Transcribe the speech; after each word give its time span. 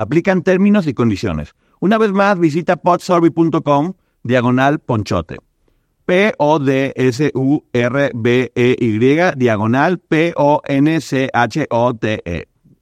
Aplican 0.00 0.42
términos 0.42 0.86
y 0.86 0.94
condiciones. 0.94 1.54
Una 1.78 1.98
vez 1.98 2.10
más, 2.10 2.38
visita 2.38 2.76
podsurvey.com 2.76 3.92
diagonal 4.22 4.78
ponchote. 4.78 5.36
P-O-D-S-U-R-B-E-Y 6.06 6.58
diagonal 9.36 9.98
P-O-N-C-H-O-T-E. 9.98 10.78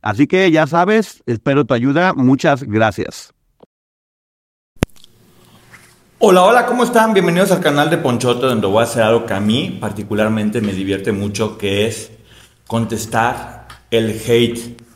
Así 0.00 0.28
que 0.28 0.48
ya 0.52 0.68
sabes, 0.68 1.24
espero 1.26 1.64
tu 1.64 1.74
ayuda. 1.74 2.14
Muchas 2.14 2.62
gracias. 2.62 3.34
Hola, 6.20 6.44
hola, 6.44 6.66
¿cómo 6.66 6.84
están? 6.84 7.14
Bienvenidos 7.14 7.50
al 7.50 7.58
canal 7.58 7.90
de 7.90 7.98
Ponchote, 7.98 8.46
donde 8.46 8.68
voy 8.68 8.78
a 8.78 8.84
hacer 8.84 9.02
algo 9.02 9.26
que 9.26 9.34
a 9.34 9.40
mí 9.40 9.76
particularmente 9.80 10.60
me 10.60 10.72
divierte 10.72 11.10
mucho, 11.10 11.58
que 11.58 11.88
es 11.88 12.12
contestar 12.68 13.66
el 13.90 14.10
hate 14.24 14.86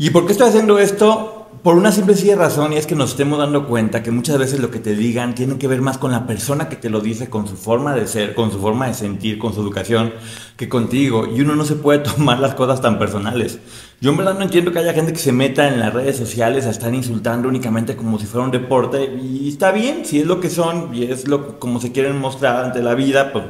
¿Y 0.00 0.08
por 0.08 0.24
qué 0.24 0.32
estoy 0.32 0.48
haciendo 0.48 0.78
esto? 0.78 1.39
Por 1.62 1.76
una 1.76 1.92
simple 1.92 2.14
razón 2.36 2.72
y 2.72 2.78
es 2.78 2.86
que 2.86 2.94
nos 2.94 3.10
estemos 3.10 3.38
dando 3.38 3.66
cuenta 3.66 4.02
que 4.02 4.10
muchas 4.10 4.38
veces 4.38 4.60
lo 4.60 4.70
que 4.70 4.78
te 4.78 4.94
digan 4.94 5.34
tiene 5.34 5.58
que 5.58 5.68
ver 5.68 5.82
más 5.82 5.98
con 5.98 6.10
la 6.10 6.26
persona 6.26 6.70
que 6.70 6.76
te 6.76 6.88
lo 6.88 7.02
dice, 7.02 7.28
con 7.28 7.46
su 7.46 7.54
forma 7.54 7.94
de 7.94 8.06
ser, 8.06 8.34
con 8.34 8.50
su 8.50 8.58
forma 8.58 8.86
de 8.86 8.94
sentir, 8.94 9.38
con 9.38 9.52
su 9.52 9.60
educación, 9.60 10.14
que 10.56 10.70
contigo. 10.70 11.26
Y 11.26 11.42
uno 11.42 11.56
no 11.56 11.66
se 11.66 11.76
puede 11.76 11.98
tomar 12.16 12.40
las 12.40 12.54
cosas 12.54 12.80
tan 12.80 12.98
personales. 12.98 13.58
Yo 14.00 14.10
en 14.10 14.16
verdad 14.16 14.38
no 14.38 14.42
entiendo 14.44 14.72
que 14.72 14.78
haya 14.78 14.94
gente 14.94 15.12
que 15.12 15.18
se 15.18 15.32
meta 15.32 15.68
en 15.68 15.80
las 15.80 15.92
redes 15.92 16.16
sociales 16.16 16.64
a 16.64 16.70
estar 16.70 16.94
insultando 16.94 17.46
únicamente 17.46 17.94
como 17.94 18.18
si 18.18 18.24
fuera 18.24 18.46
un 18.46 18.52
deporte. 18.52 19.18
Y 19.22 19.50
está 19.50 19.70
bien, 19.70 20.06
si 20.06 20.18
es 20.18 20.26
lo 20.26 20.40
que 20.40 20.48
son 20.48 20.94
y 20.94 21.04
es 21.04 21.28
lo 21.28 21.58
como 21.60 21.78
se 21.78 21.92
quieren 21.92 22.18
mostrar 22.18 22.64
ante 22.64 22.82
la 22.82 22.94
vida, 22.94 23.34
pues 23.34 23.44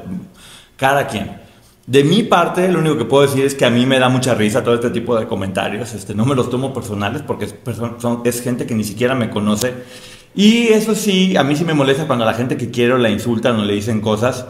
cada 0.77 1.06
quien. 1.06 1.50
De 1.86 2.05
mi 2.05 2.23
parte, 2.23 2.69
lo 2.69 2.78
único 2.78 2.98
que 2.98 3.05
puedo 3.05 3.27
decir 3.27 3.45
es 3.45 3.55
que 3.55 3.64
a 3.64 3.70
mí 3.70 3.86
me 3.86 3.98
da 3.98 4.09
mucha 4.09 4.34
risa 4.34 4.62
todo 4.62 4.75
este 4.75 4.91
tipo 4.91 5.19
de 5.19 5.27
comentarios. 5.27 5.92
Este, 5.95 6.14
no 6.14 6.25
me 6.25 6.34
los 6.34 6.50
tomo 6.50 6.72
personales 6.72 7.22
porque 7.22 7.47
es, 7.47 7.55
es 8.25 8.42
gente 8.42 8.67
que 8.67 8.75
ni 8.75 8.84
siquiera 8.84 9.14
me 9.14 9.31
conoce. 9.31 9.75
Y 10.34 10.69
eso 10.69 10.95
sí, 10.95 11.37
a 11.37 11.42
mí 11.42 11.56
sí 11.56 11.64
me 11.64 11.75
molesta 11.75 12.06
cuando 12.06 12.25
la 12.25 12.34
gente 12.34 12.56
que 12.56 12.70
quiero 12.70 12.98
la 12.98 13.11
insultan 13.11 13.59
o 13.59 13.64
le 13.64 13.75
dicen 13.75 14.00
cosas. 14.00 14.47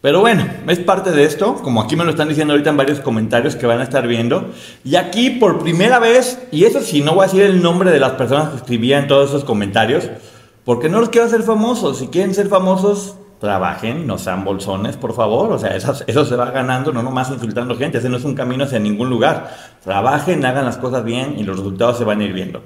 Pero 0.00 0.20
bueno, 0.20 0.44
es 0.66 0.80
parte 0.80 1.12
de 1.12 1.24
esto, 1.24 1.54
como 1.62 1.80
aquí 1.80 1.94
me 1.94 2.04
lo 2.04 2.10
están 2.10 2.28
diciendo 2.28 2.54
ahorita 2.54 2.70
en 2.70 2.76
varios 2.76 2.98
comentarios 2.98 3.54
que 3.54 3.66
van 3.66 3.78
a 3.78 3.84
estar 3.84 4.08
viendo. 4.08 4.50
Y 4.84 4.96
aquí 4.96 5.30
por 5.30 5.62
primera 5.62 6.00
vez, 6.00 6.40
y 6.50 6.64
eso 6.64 6.80
sí, 6.80 7.02
no 7.02 7.14
voy 7.14 7.22
a 7.22 7.26
decir 7.26 7.42
el 7.42 7.62
nombre 7.62 7.92
de 7.92 8.00
las 8.00 8.12
personas 8.12 8.48
que 8.48 8.56
escribían 8.56 9.06
todos 9.06 9.28
esos 9.28 9.44
comentarios, 9.44 10.08
porque 10.64 10.88
no 10.88 10.98
los 10.98 11.10
quiero 11.10 11.28
hacer 11.28 11.42
famosos. 11.42 11.98
Si 11.98 12.08
quieren 12.08 12.34
ser 12.34 12.48
famosos, 12.48 13.14
trabajen, 13.42 14.06
no 14.06 14.18
sean 14.18 14.44
bolsones, 14.44 14.96
por 14.96 15.14
favor. 15.14 15.52
O 15.52 15.58
sea, 15.58 15.76
eso, 15.76 15.92
eso 16.06 16.24
se 16.24 16.36
va 16.36 16.52
ganando, 16.52 16.92
no 16.92 17.02
nomás 17.02 17.28
insultando 17.28 17.76
gente. 17.76 17.98
Ese 17.98 18.08
no 18.08 18.16
es 18.16 18.24
un 18.24 18.36
camino 18.36 18.64
hacia 18.64 18.78
ningún 18.78 19.10
lugar. 19.10 19.50
Trabajen, 19.82 20.44
hagan 20.46 20.64
las 20.64 20.78
cosas 20.78 21.04
bien 21.04 21.34
y 21.36 21.42
los 21.42 21.56
resultados 21.56 21.98
se 21.98 22.04
van 22.04 22.20
a 22.20 22.24
ir 22.24 22.32
viendo. 22.32 22.62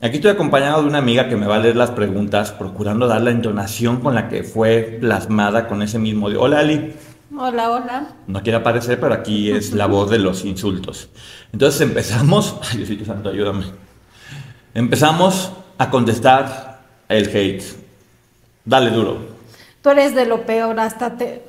Aquí 0.00 0.16
estoy 0.16 0.30
acompañado 0.30 0.82
de 0.82 0.88
una 0.88 0.98
amiga 0.98 1.28
que 1.28 1.34
me 1.34 1.46
va 1.46 1.56
a 1.56 1.58
leer 1.58 1.74
las 1.74 1.90
preguntas, 1.90 2.52
procurando 2.52 3.08
dar 3.08 3.20
la 3.20 3.32
entonación 3.32 3.98
con 3.98 4.14
la 4.14 4.28
que 4.28 4.44
fue 4.44 4.98
plasmada 5.00 5.66
con 5.66 5.82
ese 5.82 5.98
mismo. 5.98 6.26
Hola, 6.26 6.60
Ali. 6.60 6.94
Hola, 7.36 7.70
hola. 7.70 8.06
No 8.28 8.42
quiere 8.42 8.58
aparecer, 8.58 9.00
pero 9.00 9.14
aquí 9.14 9.50
es 9.50 9.72
la 9.72 9.86
voz 9.86 10.08
de 10.08 10.20
los 10.20 10.44
insultos. 10.44 11.08
Entonces 11.52 11.80
empezamos. 11.80 12.56
Ay, 12.70 12.78
Diosito 12.78 13.04
Santo, 13.04 13.30
ayúdame. 13.30 13.64
Empezamos 14.72 15.52
a 15.78 15.90
contestar 15.90 16.80
el 17.08 17.26
hate. 17.26 17.64
Dale 18.64 18.90
duro. 18.90 19.41
Tú 19.82 19.90
eres 19.90 20.14
de 20.14 20.26
lo 20.26 20.46
peor, 20.46 20.78
hasta 20.78 21.16
te... 21.16 21.42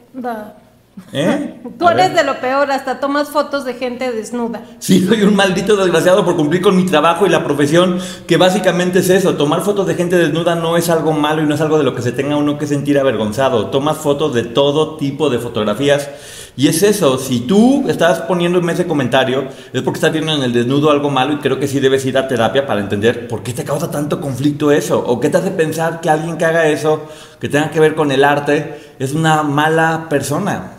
¿Eh? 1.11 1.59
Tú 1.79 1.87
eres 1.87 2.13
de 2.15 2.23
lo 2.23 2.39
peor, 2.39 2.71
hasta 2.71 2.99
tomas 2.99 3.29
fotos 3.29 3.65
de 3.65 3.73
gente 3.75 4.11
desnuda. 4.11 4.61
Sí, 4.79 5.05
soy 5.07 5.23
un 5.23 5.35
maldito 5.35 5.75
desgraciado 5.75 6.23
por 6.23 6.35
cumplir 6.35 6.61
con 6.61 6.75
mi 6.75 6.85
trabajo 6.85 7.25
y 7.25 7.29
la 7.29 7.43
profesión, 7.43 7.99
que 8.27 8.37
básicamente 8.37 8.99
es 8.99 9.09
eso. 9.09 9.35
Tomar 9.35 9.61
fotos 9.61 9.87
de 9.87 9.95
gente 9.95 10.17
desnuda 10.17 10.55
no 10.55 10.77
es 10.77 10.89
algo 10.89 11.13
malo 11.13 11.41
y 11.41 11.45
no 11.45 11.55
es 11.55 11.61
algo 11.61 11.77
de 11.77 11.83
lo 11.83 11.95
que 11.95 12.01
se 12.01 12.11
tenga 12.11 12.35
uno 12.35 12.57
que 12.57 12.67
sentir 12.67 12.99
avergonzado. 12.99 13.67
Tomas 13.67 13.97
fotos 13.97 14.33
de 14.33 14.43
todo 14.43 14.97
tipo 14.97 15.29
de 15.29 15.39
fotografías 15.39 16.09
y 16.55 16.67
es 16.67 16.83
eso, 16.83 17.17
si 17.17 17.41
tú 17.41 17.85
estás 17.87 18.21
poniéndome 18.21 18.73
ese 18.73 18.85
comentario, 18.85 19.45
es 19.73 19.81
porque 19.81 19.97
estás 19.97 20.13
viendo 20.13 20.35
en 20.35 20.43
el 20.43 20.53
desnudo 20.53 20.91
algo 20.91 21.09
malo 21.09 21.33
y 21.33 21.37
creo 21.37 21.59
que 21.59 21.67
sí 21.67 21.79
debes 21.79 22.05
ir 22.05 22.15
a 22.15 22.27
terapia 22.27 22.67
para 22.67 22.79
entender 22.79 23.27
por 23.27 23.41
qué 23.41 23.53
te 23.53 23.63
causa 23.63 23.89
tanto 23.89 24.21
conflicto 24.21 24.71
eso, 24.71 25.03
o 25.03 25.19
qué 25.19 25.29
te 25.29 25.37
hace 25.37 25.49
pensar 25.49 25.99
que 25.99 26.11
alguien 26.11 26.37
que 26.37 26.45
haga 26.45 26.67
eso, 26.67 27.07
que 27.39 27.49
tenga 27.49 27.71
que 27.71 27.79
ver 27.79 27.95
con 27.95 28.11
el 28.11 28.23
arte, 28.23 28.93
es 28.99 29.13
una 29.13 29.41
mala 29.41 30.07
persona. 30.09 30.73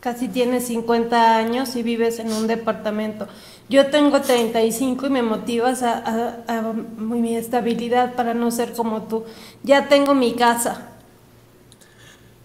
Casi 0.00 0.26
tienes 0.26 0.66
50 0.66 1.36
años 1.36 1.76
y 1.76 1.84
vives 1.84 2.18
en 2.18 2.32
un 2.32 2.48
departamento. 2.48 3.28
Yo 3.68 3.86
tengo 3.86 4.20
35 4.20 5.06
y 5.06 5.10
me 5.10 5.22
motivas 5.22 5.84
a, 5.84 6.42
a 6.48 6.72
mi 6.98 7.36
estabilidad 7.36 8.14
para 8.14 8.34
no 8.34 8.50
ser 8.50 8.72
como 8.72 9.02
tú. 9.02 9.22
Ya 9.62 9.88
tengo 9.88 10.14
mi 10.14 10.34
casa, 10.34 10.91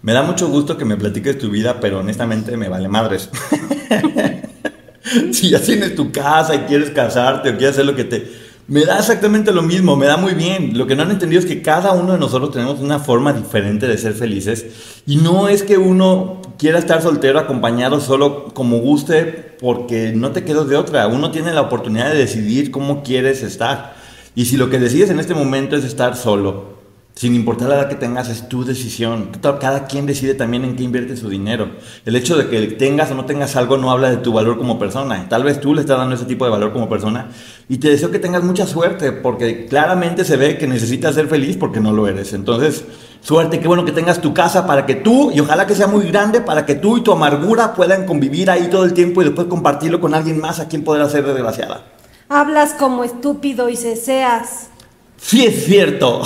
me 0.02 0.12
da 0.12 0.22
mucho 0.22 0.48
gusto 0.48 0.76
que 0.76 0.84
me 0.84 0.96
platiques 0.96 1.38
tu 1.38 1.50
vida, 1.50 1.80
pero 1.80 2.00
honestamente 2.00 2.56
me 2.56 2.68
vale 2.68 2.88
madres. 2.88 3.30
si 5.32 5.50
ya 5.50 5.60
tienes 5.60 5.94
tu 5.94 6.12
casa 6.12 6.54
y 6.54 6.58
quieres 6.60 6.90
casarte 6.90 7.50
o 7.50 7.56
quieres 7.56 7.70
hacer 7.76 7.86
lo 7.86 7.96
que 7.96 8.04
te... 8.04 8.48
Me 8.68 8.84
da 8.84 8.98
exactamente 8.98 9.50
lo 9.50 9.62
mismo, 9.62 9.96
me 9.96 10.04
da 10.04 10.18
muy 10.18 10.34
bien. 10.34 10.76
Lo 10.76 10.86
que 10.86 10.94
no 10.94 11.02
han 11.02 11.10
entendido 11.10 11.40
es 11.40 11.46
que 11.46 11.62
cada 11.62 11.92
uno 11.92 12.12
de 12.12 12.18
nosotros 12.18 12.50
tenemos 12.50 12.80
una 12.80 12.98
forma 12.98 13.32
diferente 13.32 13.88
de 13.88 13.96
ser 13.96 14.12
felices. 14.12 14.66
Y 15.06 15.16
no 15.16 15.48
es 15.48 15.62
que 15.62 15.78
uno 15.78 16.42
quiera 16.58 16.78
estar 16.78 17.00
soltero, 17.00 17.38
acompañado 17.38 17.98
solo 17.98 18.52
como 18.52 18.76
guste, 18.78 19.54
porque 19.58 20.12
no 20.14 20.32
te 20.32 20.44
quedas 20.44 20.68
de 20.68 20.76
otra. 20.76 21.06
Uno 21.06 21.30
tiene 21.30 21.54
la 21.54 21.62
oportunidad 21.62 22.10
de 22.10 22.18
decidir 22.18 22.70
cómo 22.70 23.02
quieres 23.02 23.42
estar. 23.42 23.96
Y 24.34 24.44
si 24.44 24.58
lo 24.58 24.68
que 24.68 24.78
decides 24.78 25.08
en 25.08 25.18
este 25.18 25.34
momento 25.34 25.74
es 25.74 25.84
estar 25.84 26.14
solo, 26.14 26.77
sin 27.18 27.34
importar 27.34 27.68
la 27.68 27.74
edad 27.74 27.88
que 27.88 27.96
tengas, 27.96 28.28
es 28.28 28.48
tu 28.48 28.64
decisión. 28.64 29.32
Cada 29.42 29.88
quien 29.88 30.06
decide 30.06 30.34
también 30.34 30.64
en 30.64 30.76
qué 30.76 30.84
invierte 30.84 31.16
su 31.16 31.28
dinero. 31.28 31.68
El 32.06 32.14
hecho 32.14 32.36
de 32.36 32.48
que 32.48 32.64
tengas 32.76 33.10
o 33.10 33.16
no 33.16 33.24
tengas 33.24 33.56
algo 33.56 33.76
no 33.76 33.90
habla 33.90 34.08
de 34.08 34.18
tu 34.18 34.32
valor 34.32 34.56
como 34.56 34.78
persona. 34.78 35.26
Tal 35.28 35.42
vez 35.42 35.60
tú 35.60 35.74
le 35.74 35.80
estás 35.80 35.98
dando 35.98 36.14
ese 36.14 36.26
tipo 36.26 36.44
de 36.44 36.52
valor 36.52 36.72
como 36.72 36.88
persona. 36.88 37.30
Y 37.68 37.78
te 37.78 37.90
deseo 37.90 38.12
que 38.12 38.20
tengas 38.20 38.44
mucha 38.44 38.68
suerte, 38.68 39.10
porque 39.10 39.66
claramente 39.66 40.24
se 40.24 40.36
ve 40.36 40.58
que 40.58 40.68
necesitas 40.68 41.16
ser 41.16 41.26
feliz 41.26 41.56
porque 41.56 41.80
no 41.80 41.90
lo 41.90 42.06
eres. 42.06 42.34
Entonces, 42.34 42.84
suerte, 43.20 43.58
qué 43.58 43.66
bueno 43.66 43.84
que 43.84 43.90
tengas 43.90 44.20
tu 44.20 44.32
casa 44.32 44.64
para 44.64 44.86
que 44.86 44.94
tú, 44.94 45.32
y 45.32 45.40
ojalá 45.40 45.66
que 45.66 45.74
sea 45.74 45.88
muy 45.88 46.06
grande, 46.06 46.40
para 46.40 46.66
que 46.66 46.76
tú 46.76 46.98
y 46.98 47.00
tu 47.00 47.10
amargura 47.10 47.74
puedan 47.74 48.06
convivir 48.06 48.48
ahí 48.48 48.68
todo 48.70 48.84
el 48.84 48.94
tiempo 48.94 49.22
y 49.22 49.24
después 49.24 49.48
compartirlo 49.48 50.00
con 50.00 50.14
alguien 50.14 50.40
más 50.40 50.60
a 50.60 50.68
quien 50.68 50.84
podrá 50.84 51.08
ser 51.08 51.26
desgraciada. 51.26 51.82
Hablas 52.28 52.74
como 52.74 53.02
estúpido 53.02 53.68
y 53.68 53.74
se 53.74 53.96
seas. 53.96 54.68
Sí, 55.16 55.44
es 55.44 55.64
cierto. 55.64 56.22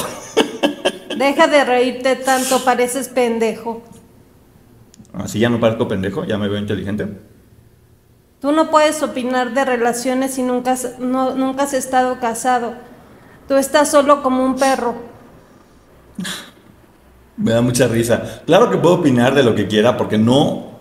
Deja 1.22 1.46
de 1.46 1.64
reírte 1.64 2.16
tanto, 2.16 2.64
pareces 2.64 3.06
pendejo. 3.08 3.80
Así 5.14 5.38
ya 5.38 5.48
no 5.48 5.60
parezco 5.60 5.86
pendejo, 5.86 6.24
ya 6.24 6.36
me 6.36 6.48
veo 6.48 6.58
inteligente. 6.58 7.06
Tú 8.40 8.50
no 8.50 8.72
puedes 8.72 9.00
opinar 9.04 9.54
de 9.54 9.64
relaciones 9.64 10.34
si 10.34 10.42
nunca, 10.42 10.74
nunca 10.98 11.62
has 11.62 11.74
estado 11.74 12.18
casado. 12.18 12.74
Tú 13.46 13.54
estás 13.54 13.88
solo 13.88 14.20
como 14.20 14.44
un 14.44 14.56
perro. 14.56 14.96
Me 17.36 17.52
da 17.52 17.62
mucha 17.62 17.86
risa. 17.86 18.42
Claro 18.44 18.68
que 18.68 18.78
puedo 18.78 18.96
opinar 18.96 19.32
de 19.36 19.44
lo 19.44 19.54
que 19.54 19.68
quiera 19.68 19.96
porque 19.96 20.18
no, 20.18 20.80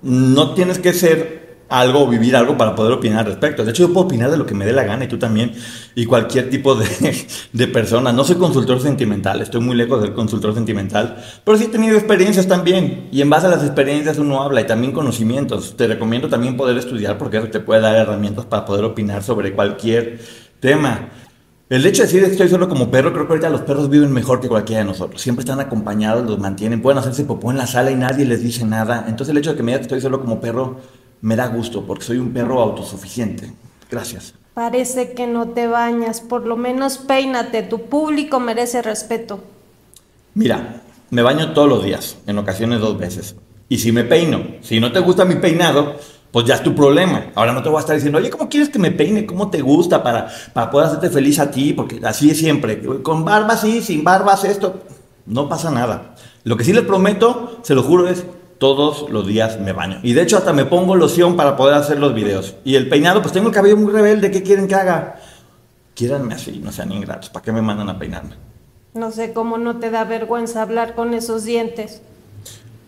no 0.00 0.54
tienes 0.54 0.78
que 0.78 0.94
ser 0.94 1.45
algo 1.68 2.06
vivir 2.06 2.36
algo 2.36 2.56
para 2.56 2.74
poder 2.74 2.92
opinar 2.92 3.20
al 3.20 3.26
respecto. 3.26 3.64
De 3.64 3.70
hecho, 3.70 3.86
yo 3.86 3.92
puedo 3.92 4.06
opinar 4.06 4.30
de 4.30 4.36
lo 4.36 4.46
que 4.46 4.54
me 4.54 4.64
dé 4.64 4.72
la 4.72 4.84
gana 4.84 5.04
y 5.04 5.08
tú 5.08 5.18
también, 5.18 5.52
y 5.94 6.06
cualquier 6.06 6.50
tipo 6.50 6.74
de, 6.74 6.86
de, 7.52 7.68
persona. 7.68 8.12
No 8.12 8.24
soy 8.24 8.36
consultor 8.36 8.80
sentimental, 8.80 9.40
estoy 9.40 9.60
muy 9.60 9.76
lejos 9.76 10.00
del 10.02 10.14
consultor 10.14 10.54
sentimental, 10.54 11.22
pero 11.44 11.56
sí 11.56 11.64
he 11.64 11.68
tenido 11.68 11.96
experiencias 11.96 12.46
también, 12.46 13.08
y 13.10 13.20
en 13.20 13.30
base 13.30 13.46
a 13.46 13.50
las 13.50 13.62
experiencias 13.62 14.18
uno 14.18 14.42
habla 14.42 14.60
y 14.60 14.66
también 14.66 14.92
conocimientos. 14.92 15.76
Te 15.76 15.86
recomiendo 15.86 16.28
también 16.28 16.56
poder 16.56 16.76
estudiar 16.76 17.18
porque 17.18 17.38
eso 17.38 17.48
te 17.48 17.60
puede 17.60 17.80
dar 17.80 17.96
herramientas 17.96 18.44
para 18.44 18.64
poder 18.64 18.84
opinar 18.84 19.22
sobre 19.22 19.52
cualquier 19.52 20.20
tema. 20.60 21.08
El 21.68 21.84
hecho 21.84 22.02
de 22.02 22.06
decir 22.06 22.24
que 22.24 22.30
estoy 22.30 22.48
solo 22.48 22.68
como 22.68 22.92
perro, 22.92 23.12
creo 23.12 23.26
que 23.26 23.32
ahorita 23.32 23.50
los 23.50 23.62
perros 23.62 23.90
viven 23.90 24.12
mejor 24.12 24.40
que 24.40 24.46
cualquiera 24.46 24.82
de 24.82 24.86
nosotros. 24.86 25.20
Siempre 25.20 25.40
están 25.40 25.58
acompañados, 25.58 26.24
los 26.24 26.38
mantienen, 26.38 26.80
pueden 26.80 26.98
hacerse 26.98 27.24
popó 27.24 27.50
en 27.50 27.58
la 27.58 27.66
sala 27.66 27.90
y 27.90 27.96
nadie 27.96 28.24
les 28.24 28.40
dice 28.40 28.64
nada. 28.64 29.06
Entonces 29.08 29.32
el 29.32 29.38
hecho 29.38 29.50
de 29.50 29.56
que 29.56 29.64
me 29.64 29.72
diga 29.72 29.78
que 29.80 29.82
estoy 29.82 30.00
solo 30.00 30.20
como 30.20 30.40
perro 30.40 30.76
me 31.26 31.34
da 31.34 31.48
gusto 31.48 31.82
porque 31.84 32.04
soy 32.04 32.18
un 32.18 32.32
perro 32.32 32.60
autosuficiente. 32.60 33.52
Gracias. 33.90 34.34
Parece 34.54 35.12
que 35.12 35.26
no 35.26 35.48
te 35.48 35.66
bañas, 35.66 36.20
por 36.20 36.46
lo 36.46 36.56
menos 36.56 36.98
peínate, 36.98 37.64
tu 37.64 37.86
público 37.86 38.38
merece 38.38 38.80
respeto. 38.80 39.42
Mira, 40.34 40.82
me 41.10 41.22
baño 41.22 41.52
todos 41.52 41.68
los 41.68 41.84
días, 41.84 42.16
en 42.28 42.38
ocasiones 42.38 42.78
dos 42.78 42.96
veces. 42.96 43.34
Y 43.68 43.78
si 43.78 43.90
me 43.90 44.04
peino, 44.04 44.40
si 44.60 44.78
no 44.78 44.92
te 44.92 45.00
gusta 45.00 45.24
mi 45.24 45.34
peinado, 45.34 45.96
pues 46.30 46.46
ya 46.46 46.54
es 46.54 46.62
tu 46.62 46.76
problema. 46.76 47.32
Ahora 47.34 47.52
no 47.52 47.60
te 47.60 47.70
voy 47.70 47.78
a 47.78 47.80
estar 47.80 47.96
diciendo, 47.96 48.18
oye, 48.18 48.30
¿cómo 48.30 48.48
quieres 48.48 48.68
que 48.68 48.78
me 48.78 48.92
peine? 48.92 49.26
¿Cómo 49.26 49.50
te 49.50 49.62
gusta 49.62 50.04
para, 50.04 50.28
para 50.52 50.70
poder 50.70 50.86
hacerte 50.86 51.10
feliz 51.10 51.40
a 51.40 51.50
ti? 51.50 51.72
Porque 51.72 52.00
así 52.04 52.30
es 52.30 52.38
siempre. 52.38 52.80
Con 53.02 53.24
barba 53.24 53.56
sí, 53.56 53.82
sin 53.82 54.04
barbas 54.04 54.44
esto. 54.44 54.84
No 55.26 55.48
pasa 55.48 55.72
nada. 55.72 56.14
Lo 56.44 56.56
que 56.56 56.62
sí 56.62 56.72
les 56.72 56.84
prometo, 56.84 57.58
se 57.62 57.74
lo 57.74 57.82
juro, 57.82 58.06
es 58.06 58.24
todos 58.58 59.10
los 59.10 59.26
días 59.26 59.60
me 59.60 59.72
baño. 59.72 59.98
Y 60.02 60.12
de 60.12 60.22
hecho 60.22 60.36
hasta 60.36 60.52
me 60.52 60.64
pongo 60.64 60.96
loción 60.96 61.36
para 61.36 61.56
poder 61.56 61.74
hacer 61.74 61.98
los 61.98 62.14
videos. 62.14 62.56
Y 62.64 62.76
el 62.76 62.88
peinado, 62.88 63.22
pues 63.22 63.32
tengo 63.32 63.48
el 63.48 63.54
cabello 63.54 63.76
muy 63.76 63.92
rebelde. 63.92 64.30
¿Qué 64.30 64.42
quieren 64.42 64.66
que 64.68 64.74
haga? 64.74 65.16
Quieranme 65.94 66.34
así, 66.34 66.60
no 66.62 66.72
sean 66.72 66.92
ingratos. 66.92 67.30
¿Para 67.30 67.44
qué 67.44 67.52
me 67.52 67.62
mandan 67.62 67.88
a 67.88 67.98
peinarme? 67.98 68.34
No 68.94 69.10
sé 69.10 69.32
cómo 69.32 69.58
no 69.58 69.76
te 69.76 69.90
da 69.90 70.04
vergüenza 70.04 70.62
hablar 70.62 70.94
con 70.94 71.14
esos 71.14 71.44
dientes. 71.44 72.02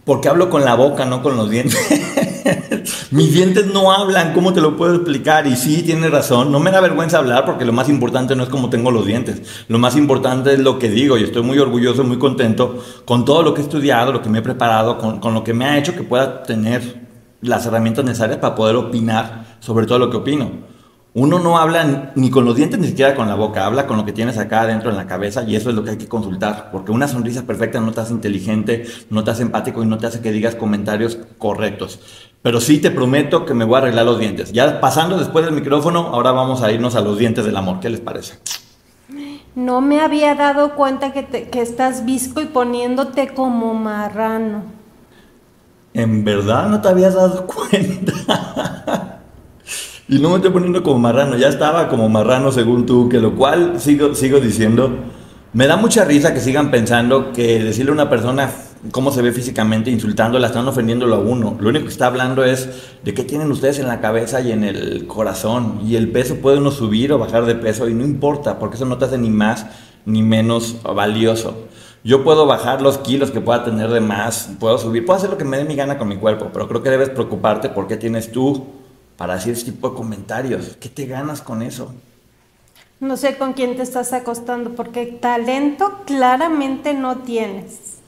Porque 0.08 0.30
hablo 0.30 0.48
con 0.48 0.64
la 0.64 0.74
boca, 0.74 1.04
no 1.04 1.22
con 1.22 1.36
los 1.36 1.50
dientes. 1.50 1.76
Mis 3.10 3.34
dientes 3.34 3.66
no 3.66 3.92
hablan, 3.92 4.32
¿cómo 4.32 4.54
te 4.54 4.62
lo 4.62 4.74
puedo 4.74 4.94
explicar? 4.94 5.46
Y 5.46 5.54
sí, 5.54 5.82
tienes 5.82 6.10
razón, 6.10 6.50
no 6.50 6.60
me 6.60 6.70
da 6.70 6.80
vergüenza 6.80 7.18
hablar 7.18 7.44
porque 7.44 7.66
lo 7.66 7.74
más 7.74 7.90
importante 7.90 8.34
no 8.34 8.42
es 8.42 8.48
cómo 8.48 8.70
tengo 8.70 8.90
los 8.90 9.04
dientes, 9.04 9.42
lo 9.68 9.78
más 9.78 9.96
importante 9.96 10.54
es 10.54 10.60
lo 10.60 10.78
que 10.78 10.88
digo 10.88 11.18
y 11.18 11.24
estoy 11.24 11.42
muy 11.42 11.58
orgulloso, 11.58 12.04
muy 12.04 12.18
contento 12.18 12.82
con 13.04 13.26
todo 13.26 13.42
lo 13.42 13.52
que 13.52 13.60
he 13.60 13.64
estudiado, 13.64 14.10
lo 14.10 14.22
que 14.22 14.30
me 14.30 14.38
he 14.38 14.42
preparado, 14.42 14.96
con, 14.96 15.20
con 15.20 15.34
lo 15.34 15.44
que 15.44 15.52
me 15.52 15.66
ha 15.66 15.76
hecho 15.76 15.94
que 15.94 16.04
pueda 16.04 16.42
tener 16.42 17.02
las 17.42 17.66
herramientas 17.66 18.02
necesarias 18.02 18.38
para 18.38 18.54
poder 18.54 18.76
opinar 18.76 19.58
sobre 19.60 19.84
todo 19.84 19.98
lo 19.98 20.08
que 20.08 20.16
opino. 20.16 20.77
Uno 21.14 21.38
no 21.38 21.58
habla 21.58 22.12
ni 22.14 22.30
con 22.30 22.44
los 22.44 22.54
dientes 22.54 22.78
ni 22.78 22.88
siquiera 22.88 23.14
con 23.14 23.28
la 23.28 23.34
boca, 23.34 23.64
habla 23.64 23.86
con 23.86 23.96
lo 23.96 24.04
que 24.04 24.12
tienes 24.12 24.36
acá 24.36 24.60
adentro 24.60 24.90
en 24.90 24.96
la 24.96 25.06
cabeza 25.06 25.42
y 25.42 25.56
eso 25.56 25.70
es 25.70 25.74
lo 25.74 25.82
que 25.82 25.90
hay 25.90 25.96
que 25.96 26.06
consultar, 26.06 26.68
porque 26.70 26.92
una 26.92 27.08
sonrisa 27.08 27.44
perfecta 27.44 27.80
no 27.80 27.92
te 27.92 28.02
hace 28.02 28.12
inteligente, 28.12 28.84
no 29.08 29.24
te 29.24 29.30
hace 29.30 29.42
empático 29.42 29.82
y 29.82 29.86
no 29.86 29.96
te 29.98 30.06
hace 30.06 30.20
que 30.20 30.32
digas 30.32 30.54
comentarios 30.54 31.18
correctos. 31.38 31.98
Pero 32.42 32.60
sí 32.60 32.78
te 32.78 32.90
prometo 32.90 33.46
que 33.46 33.54
me 33.54 33.64
voy 33.64 33.76
a 33.76 33.78
arreglar 33.78 34.04
los 34.04 34.18
dientes. 34.18 34.52
Ya 34.52 34.80
pasando 34.80 35.18
después 35.18 35.44
del 35.44 35.54
micrófono, 35.54 36.08
ahora 36.08 36.30
vamos 36.30 36.62
a 36.62 36.70
irnos 36.70 36.94
a 36.94 37.00
los 37.00 37.18
dientes 37.18 37.44
del 37.44 37.56
amor. 37.56 37.80
¿Qué 37.80 37.90
les 37.90 38.00
parece? 38.00 38.38
No 39.56 39.80
me 39.80 40.00
había 40.00 40.34
dado 40.36 40.76
cuenta 40.76 41.12
que, 41.12 41.24
te, 41.24 41.48
que 41.48 41.62
estás 41.62 42.04
visco 42.04 42.40
y 42.40 42.46
poniéndote 42.46 43.34
como 43.34 43.74
marrano. 43.74 44.62
¿En 45.94 46.22
verdad 46.22 46.68
no 46.68 46.80
te 46.80 46.88
habías 46.88 47.14
dado 47.14 47.44
cuenta? 47.46 48.12
Y 50.10 50.20
no 50.20 50.30
me 50.30 50.36
estoy 50.36 50.50
poniendo 50.52 50.82
como 50.82 50.98
marrano, 50.98 51.36
ya 51.36 51.48
estaba 51.48 51.86
como 51.88 52.08
marrano 52.08 52.50
según 52.50 52.86
tú, 52.86 53.10
que 53.10 53.20
lo 53.20 53.34
cual 53.34 53.78
sigo, 53.78 54.14
sigo 54.14 54.40
diciendo, 54.40 54.90
me 55.52 55.66
da 55.66 55.76
mucha 55.76 56.02
risa 56.06 56.32
que 56.32 56.40
sigan 56.40 56.70
pensando 56.70 57.30
que 57.34 57.62
decirle 57.62 57.90
a 57.90 57.94
una 57.94 58.08
persona 58.08 58.50
cómo 58.90 59.10
se 59.10 59.20
ve 59.20 59.32
físicamente 59.32 59.90
insultándola, 59.90 60.46
están 60.46 60.66
ofendiéndolo 60.66 61.16
a 61.16 61.18
uno. 61.18 61.58
Lo 61.60 61.68
único 61.68 61.84
que 61.84 61.90
está 61.90 62.06
hablando 62.06 62.42
es 62.42 62.70
de 63.04 63.12
qué 63.12 63.22
tienen 63.22 63.52
ustedes 63.52 63.80
en 63.80 63.86
la 63.86 64.00
cabeza 64.00 64.40
y 64.40 64.50
en 64.50 64.64
el 64.64 65.06
corazón. 65.06 65.80
Y 65.84 65.96
el 65.96 66.10
peso 66.10 66.36
puede 66.36 66.56
uno 66.56 66.70
subir 66.70 67.12
o 67.12 67.18
bajar 67.18 67.44
de 67.44 67.54
peso 67.54 67.86
y 67.86 67.92
no 67.92 68.02
importa, 68.02 68.58
porque 68.58 68.76
eso 68.76 68.86
no 68.86 68.96
te 68.96 69.04
hace 69.04 69.18
ni 69.18 69.28
más 69.28 69.66
ni 70.06 70.22
menos 70.22 70.76
valioso. 70.84 71.66
Yo 72.02 72.24
puedo 72.24 72.46
bajar 72.46 72.80
los 72.80 72.96
kilos 72.96 73.30
que 73.30 73.42
pueda 73.42 73.62
tener 73.62 73.90
de 73.90 74.00
más, 74.00 74.52
puedo 74.58 74.78
subir, 74.78 75.04
puedo 75.04 75.18
hacer 75.18 75.28
lo 75.28 75.36
que 75.36 75.44
me 75.44 75.58
dé 75.58 75.66
mi 75.66 75.76
gana 75.76 75.98
con 75.98 76.08
mi 76.08 76.16
cuerpo, 76.16 76.48
pero 76.50 76.66
creo 76.66 76.82
que 76.82 76.88
debes 76.88 77.10
preocuparte 77.10 77.68
por 77.68 77.86
qué 77.86 77.98
tienes 77.98 78.32
tú 78.32 78.77
para 79.18 79.34
decir 79.34 79.52
ese 79.52 79.64
tipo 79.66 79.90
de 79.90 79.96
comentarios. 79.96 80.76
¿Qué 80.80 80.88
te 80.88 81.04
ganas 81.04 81.42
con 81.42 81.60
eso? 81.60 81.92
No 83.00 83.16
sé 83.16 83.36
con 83.36 83.52
quién 83.52 83.76
te 83.76 83.82
estás 83.82 84.12
acostando, 84.12 84.70
porque 84.70 85.06
talento 85.06 86.02
claramente 86.06 86.94
no 86.94 87.18
tienes. 87.18 87.98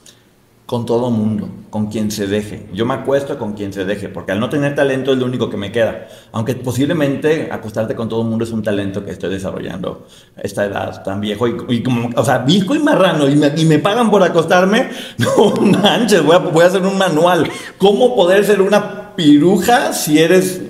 Con 0.66 0.86
todo 0.86 1.10
mundo, 1.10 1.48
con 1.68 1.86
quien 1.86 2.12
se 2.12 2.28
deje. 2.28 2.68
Yo 2.72 2.86
me 2.86 2.94
acuesto 2.94 3.36
con 3.40 3.54
quien 3.54 3.72
se 3.72 3.84
deje, 3.84 4.08
porque 4.08 4.30
al 4.30 4.38
no 4.38 4.48
tener 4.48 4.76
talento 4.76 5.12
es 5.12 5.18
lo 5.18 5.26
único 5.26 5.50
que 5.50 5.56
me 5.56 5.72
queda. 5.72 6.06
Aunque 6.30 6.54
posiblemente 6.54 7.48
acostarte 7.50 7.96
con 7.96 8.08
todo 8.08 8.22
mundo 8.22 8.44
es 8.44 8.52
un 8.52 8.62
talento 8.62 9.04
que 9.04 9.10
estoy 9.10 9.30
desarrollando 9.30 10.06
a 10.36 10.42
esta 10.42 10.64
edad 10.64 11.02
tan 11.02 11.20
viejo 11.20 11.48
y, 11.48 11.82
como, 11.82 12.10
o 12.14 12.24
sea, 12.24 12.38
viejo 12.38 12.76
y 12.76 12.78
marrano 12.78 13.28
y 13.28 13.34
me, 13.34 13.52
y 13.56 13.64
me, 13.64 13.80
pagan 13.80 14.12
por 14.12 14.22
acostarme. 14.22 14.90
No 15.18 15.54
manches, 15.60 16.22
voy 16.24 16.36
a, 16.36 16.38
voy 16.38 16.62
a 16.62 16.68
hacer 16.68 16.82
un 16.82 16.96
manual. 16.96 17.50
¿Cómo 17.78 18.14
poder 18.14 18.44
ser 18.44 18.62
una 18.62 19.16
piruja 19.16 19.92
si 19.92 20.20
eres 20.20 20.69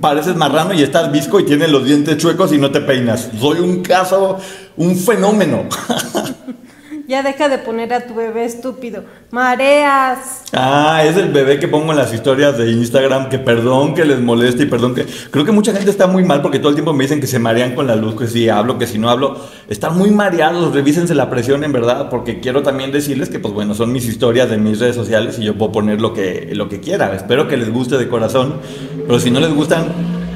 pareces 0.00 0.36
marrano 0.36 0.74
y 0.74 0.82
estás 0.82 1.10
visco 1.12 1.40
y 1.40 1.44
tienes 1.44 1.70
los 1.70 1.84
dientes 1.84 2.16
chuecos 2.16 2.52
y 2.52 2.58
no 2.58 2.70
te 2.70 2.80
peinas. 2.80 3.30
Soy 3.38 3.60
un 3.60 3.82
caso, 3.82 4.38
un 4.76 4.96
fenómeno. 4.96 5.64
Ya 7.10 7.24
deja 7.24 7.48
de 7.48 7.58
poner 7.58 7.92
a 7.92 8.06
tu 8.06 8.14
bebé 8.14 8.44
estúpido. 8.44 9.02
Mareas. 9.32 10.44
Ah, 10.52 11.02
es 11.04 11.16
el 11.16 11.32
bebé 11.32 11.58
que 11.58 11.66
pongo 11.66 11.90
en 11.90 11.98
las 11.98 12.14
historias 12.14 12.56
de 12.56 12.70
Instagram, 12.70 13.28
que 13.28 13.40
perdón 13.40 13.96
que 13.96 14.04
les 14.04 14.20
moleste 14.20 14.62
y 14.62 14.66
perdón 14.66 14.94
que... 14.94 15.06
Creo 15.32 15.44
que 15.44 15.50
mucha 15.50 15.72
gente 15.72 15.90
está 15.90 16.06
muy 16.06 16.22
mal 16.22 16.40
porque 16.40 16.60
todo 16.60 16.68
el 16.68 16.76
tiempo 16.76 16.92
me 16.92 17.02
dicen 17.02 17.20
que 17.20 17.26
se 17.26 17.40
marean 17.40 17.74
con 17.74 17.88
la 17.88 17.96
luz, 17.96 18.14
que 18.14 18.28
si 18.28 18.48
hablo, 18.48 18.78
que 18.78 18.86
si 18.86 18.98
no 18.98 19.10
hablo. 19.10 19.40
Están 19.68 19.98
muy 19.98 20.12
mareados, 20.12 20.72
revísense 20.72 21.16
la 21.16 21.28
presión 21.28 21.64
en 21.64 21.72
verdad, 21.72 22.10
porque 22.10 22.38
quiero 22.38 22.62
también 22.62 22.92
decirles 22.92 23.28
que, 23.28 23.40
pues 23.40 23.52
bueno, 23.52 23.74
son 23.74 23.90
mis 23.90 24.06
historias 24.06 24.48
de 24.48 24.58
mis 24.58 24.78
redes 24.78 24.94
sociales 24.94 25.36
y 25.40 25.42
yo 25.42 25.56
puedo 25.58 25.72
poner 25.72 26.00
lo 26.00 26.14
que, 26.14 26.50
lo 26.52 26.68
que 26.68 26.78
quiera. 26.78 27.12
Espero 27.12 27.48
que 27.48 27.56
les 27.56 27.72
guste 27.72 27.98
de 27.98 28.08
corazón, 28.08 28.60
pero 29.08 29.18
si 29.18 29.32
no 29.32 29.40
les 29.40 29.52
gustan, 29.52 29.88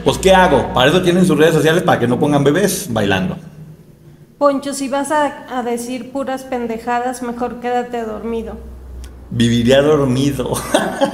pues 0.02 0.18
¿qué 0.18 0.34
hago? 0.34 0.72
Para 0.74 0.90
eso 0.90 1.02
tienen 1.02 1.24
sus 1.24 1.38
redes 1.38 1.54
sociales, 1.54 1.84
para 1.84 2.00
que 2.00 2.08
no 2.08 2.18
pongan 2.18 2.42
bebés 2.42 2.88
bailando. 2.90 3.36
Poncho, 4.44 4.74
si 4.74 4.88
vas 4.88 5.10
a, 5.10 5.62
decir 5.62 6.12
puras 6.12 6.42
pendejadas, 6.42 7.22
mejor 7.22 7.60
quédate 7.60 8.02
dormido. 8.02 8.58
Viviría 9.30 9.80
dormido. 9.80 10.52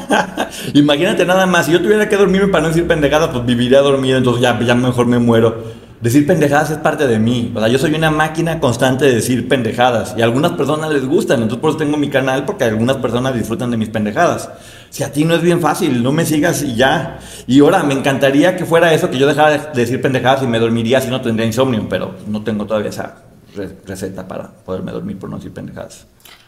Imagínate 0.74 1.24
nada 1.24 1.46
más, 1.46 1.66
si 1.66 1.72
yo 1.72 1.80
tuviera 1.80 2.08
que 2.08 2.16
dormirme 2.16 2.48
para 2.48 2.62
no 2.62 2.68
decir 2.70 2.88
pendejadas, 2.88 3.28
pues 3.28 3.46
viviría 3.46 3.82
dormido, 3.82 4.18
entonces 4.18 4.42
ya, 4.42 4.58
ya 4.58 4.74
mejor 4.74 5.06
me 5.06 5.20
muero. 5.20 5.62
Decir 6.00 6.26
pendejadas 6.26 6.72
es 6.72 6.78
parte 6.78 7.06
de 7.06 7.20
mí. 7.20 7.52
O 7.54 7.60
sea, 7.60 7.68
yo 7.68 7.78
soy 7.78 7.94
una 7.94 8.10
máquina 8.10 8.58
constante 8.58 9.04
de 9.04 9.14
decir 9.14 9.46
pendejadas. 9.46 10.16
Y 10.18 10.22
a 10.22 10.24
algunas 10.24 10.52
personas 10.52 10.90
les 10.90 11.06
gustan. 11.06 11.36
Entonces 11.36 11.60
por 11.60 11.70
eso 11.70 11.78
tengo 11.78 11.98
mi 11.98 12.08
canal, 12.08 12.46
porque 12.46 12.64
algunas 12.64 12.96
personas 12.96 13.34
disfrutan 13.34 13.70
de 13.70 13.76
mis 13.76 13.90
pendejadas. 13.90 14.50
Si 14.90 15.04
a 15.04 15.12
ti 15.12 15.24
no 15.24 15.34
es 15.34 15.42
bien 15.42 15.60
fácil, 15.60 16.02
no 16.02 16.12
me 16.12 16.26
sigas 16.26 16.62
y 16.62 16.74
ya. 16.74 17.20
Y 17.46 17.60
ahora, 17.60 17.82
me 17.84 17.94
encantaría 17.94 18.56
que 18.56 18.64
fuera 18.64 18.92
eso, 18.92 19.08
que 19.10 19.18
yo 19.18 19.26
dejara 19.26 19.50
de 19.50 19.80
decir 19.80 20.02
pendejadas 20.02 20.42
y 20.42 20.46
me 20.46 20.58
dormiría 20.58 21.00
si 21.00 21.08
no 21.08 21.20
tendría 21.20 21.46
insomnio. 21.46 21.86
Pero 21.88 22.16
no 22.26 22.42
tengo 22.42 22.66
todavía 22.66 22.90
esa 22.90 23.22
receta 23.86 24.26
para 24.26 24.48
poderme 24.48 24.92
dormir 24.92 25.18
por 25.18 25.30
no 25.30 25.36
decir 25.36 25.52
pendejadas. 25.52 26.06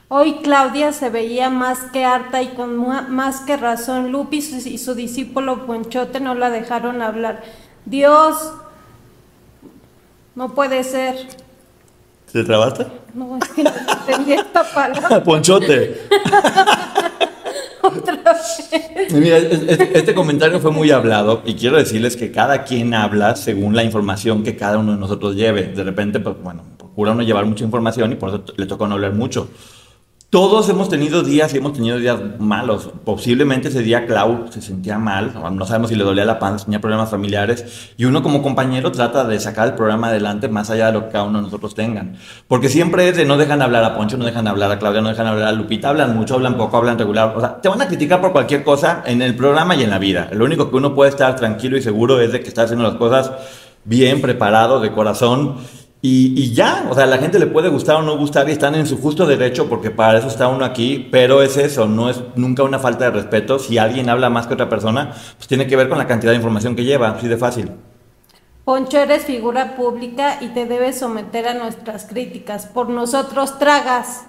Hoy 0.08 0.40
Claudia 0.42 0.92
se 0.92 1.08
veía 1.08 1.48
más 1.48 1.78
que 1.92 2.04
harta 2.04 2.42
y 2.42 2.48
con 2.48 2.76
más 3.14 3.40
que 3.40 3.56
razón. 3.56 4.12
Lupis 4.12 4.66
y 4.66 4.76
su 4.76 4.94
discípulo 4.94 5.64
Ponchote 5.64 6.20
no 6.20 6.34
la 6.34 6.50
dejaron 6.50 7.00
hablar. 7.00 7.42
Dios, 7.86 8.52
no 10.34 10.50
puede 10.54 10.84
ser. 10.84 11.28
¿Te 12.30 12.44
trabaste? 12.44 12.86
No, 13.14 13.38
es 13.38 13.48
que 13.50 13.62
no 13.62 13.70
entendí 13.70 14.32
esta 14.32 14.64
palabra. 14.64 15.22
Ponchote. 15.24 16.08
Este, 19.12 19.98
este, 19.98 20.14
comentario 20.14 20.60
fue 20.60 20.70
muy 20.70 20.90
hablado 20.90 21.42
y 21.44 21.54
quiero 21.54 21.76
decirles 21.76 22.16
que 22.16 22.32
cada 22.32 22.64
quien 22.64 22.94
habla 22.94 23.36
según 23.36 23.74
la 23.76 23.84
información 23.84 24.42
que 24.42 24.56
cada 24.56 24.78
uno 24.78 24.92
de 24.92 24.98
nosotros 24.98 25.34
lleve. 25.36 25.64
De 25.68 25.84
repente, 25.84 26.20
pues 26.20 26.36
bueno, 26.42 26.62
procura 26.78 27.12
uno 27.12 27.22
llevar 27.22 27.44
mucha 27.44 27.64
información 27.64 28.12
y 28.12 28.16
por 28.16 28.30
eso 28.30 28.44
le 28.56 28.66
toca 28.66 28.86
no 28.86 28.94
hablar 28.94 29.12
mucho. 29.12 29.48
Todos 30.32 30.66
hemos 30.70 30.88
tenido 30.88 31.22
días 31.22 31.52
y 31.52 31.58
hemos 31.58 31.74
tenido 31.74 31.98
días 31.98 32.18
malos. 32.38 32.88
Posiblemente 33.04 33.68
ese 33.68 33.82
día 33.82 34.06
Clau 34.06 34.46
se 34.50 34.62
sentía 34.62 34.96
mal, 34.96 35.34
no 35.52 35.66
sabemos 35.66 35.90
si 35.90 35.94
le 35.94 36.04
dolía 36.04 36.24
la 36.24 36.38
panza, 36.38 36.64
tenía 36.64 36.80
problemas 36.80 37.10
familiares. 37.10 37.92
Y 37.98 38.06
uno 38.06 38.22
como 38.22 38.42
compañero 38.42 38.90
trata 38.92 39.24
de 39.24 39.38
sacar 39.38 39.68
el 39.68 39.74
programa 39.74 40.08
adelante 40.08 40.48
más 40.48 40.70
allá 40.70 40.86
de 40.86 40.94
lo 40.94 41.04
que 41.04 41.12
cada 41.12 41.24
uno 41.24 41.40
de 41.40 41.44
nosotros 41.44 41.74
tengan. 41.74 42.16
Porque 42.48 42.70
siempre 42.70 43.10
es 43.10 43.18
de 43.18 43.26
no 43.26 43.36
dejan 43.36 43.60
hablar 43.60 43.84
a 43.84 43.94
Poncho, 43.94 44.16
no 44.16 44.24
dejan 44.24 44.48
hablar 44.48 44.70
a 44.70 44.78
Claudia, 44.78 45.02
no 45.02 45.10
dejan 45.10 45.26
hablar 45.26 45.48
a 45.48 45.52
Lupita. 45.52 45.90
Hablan 45.90 46.16
mucho, 46.16 46.36
hablan 46.36 46.56
poco, 46.56 46.78
hablan 46.78 46.98
regular. 46.98 47.34
O 47.36 47.40
sea, 47.40 47.60
te 47.60 47.68
van 47.68 47.82
a 47.82 47.86
criticar 47.86 48.22
por 48.22 48.32
cualquier 48.32 48.64
cosa 48.64 49.02
en 49.04 49.20
el 49.20 49.36
programa 49.36 49.76
y 49.76 49.82
en 49.82 49.90
la 49.90 49.98
vida. 49.98 50.30
Lo 50.32 50.46
único 50.46 50.70
que 50.70 50.76
uno 50.76 50.94
puede 50.94 51.10
estar 51.10 51.36
tranquilo 51.36 51.76
y 51.76 51.82
seguro 51.82 52.22
es 52.22 52.32
de 52.32 52.40
que 52.40 52.48
está 52.48 52.62
haciendo 52.62 52.84
las 52.84 52.94
cosas 52.94 53.32
bien, 53.84 54.22
preparado, 54.22 54.80
de 54.80 54.92
corazón 54.92 55.56
y, 56.04 56.34
y, 56.36 56.52
ya, 56.52 56.88
o 56.90 56.94
sea, 56.96 57.06
la 57.06 57.18
gente 57.18 57.38
le 57.38 57.46
puede 57.46 57.68
gustar 57.68 57.94
o 57.94 58.02
no 58.02 58.18
gustar 58.18 58.48
y 58.48 58.52
están 58.52 58.74
en 58.74 58.88
su 58.88 58.98
justo 58.98 59.24
derecho 59.24 59.68
porque 59.68 59.92
para 59.92 60.18
eso 60.18 60.26
está 60.26 60.48
uno 60.48 60.64
aquí, 60.64 61.08
pero 61.12 61.42
es 61.42 61.56
eso, 61.56 61.86
no 61.86 62.10
es 62.10 62.20
nunca 62.34 62.64
una 62.64 62.80
falta 62.80 63.04
de 63.04 63.12
respeto. 63.12 63.60
Si 63.60 63.78
alguien 63.78 64.08
habla 64.08 64.28
más 64.28 64.48
que 64.48 64.54
otra 64.54 64.68
persona, 64.68 65.12
pues 65.36 65.46
tiene 65.46 65.68
que 65.68 65.76
ver 65.76 65.88
con 65.88 65.98
la 65.98 66.08
cantidad 66.08 66.32
de 66.32 66.36
información 66.38 66.74
que 66.74 66.82
lleva, 66.82 67.10
así 67.10 67.28
de 67.28 67.36
fácil. 67.36 67.70
Poncho, 68.64 68.98
eres 68.98 69.24
figura 69.26 69.76
pública 69.76 70.38
y 70.40 70.48
te 70.48 70.66
debes 70.66 70.98
someter 70.98 71.46
a 71.46 71.54
nuestras 71.54 72.04
críticas. 72.06 72.66
Por 72.66 72.88
nosotros 72.88 73.60
tragas. 73.60 74.24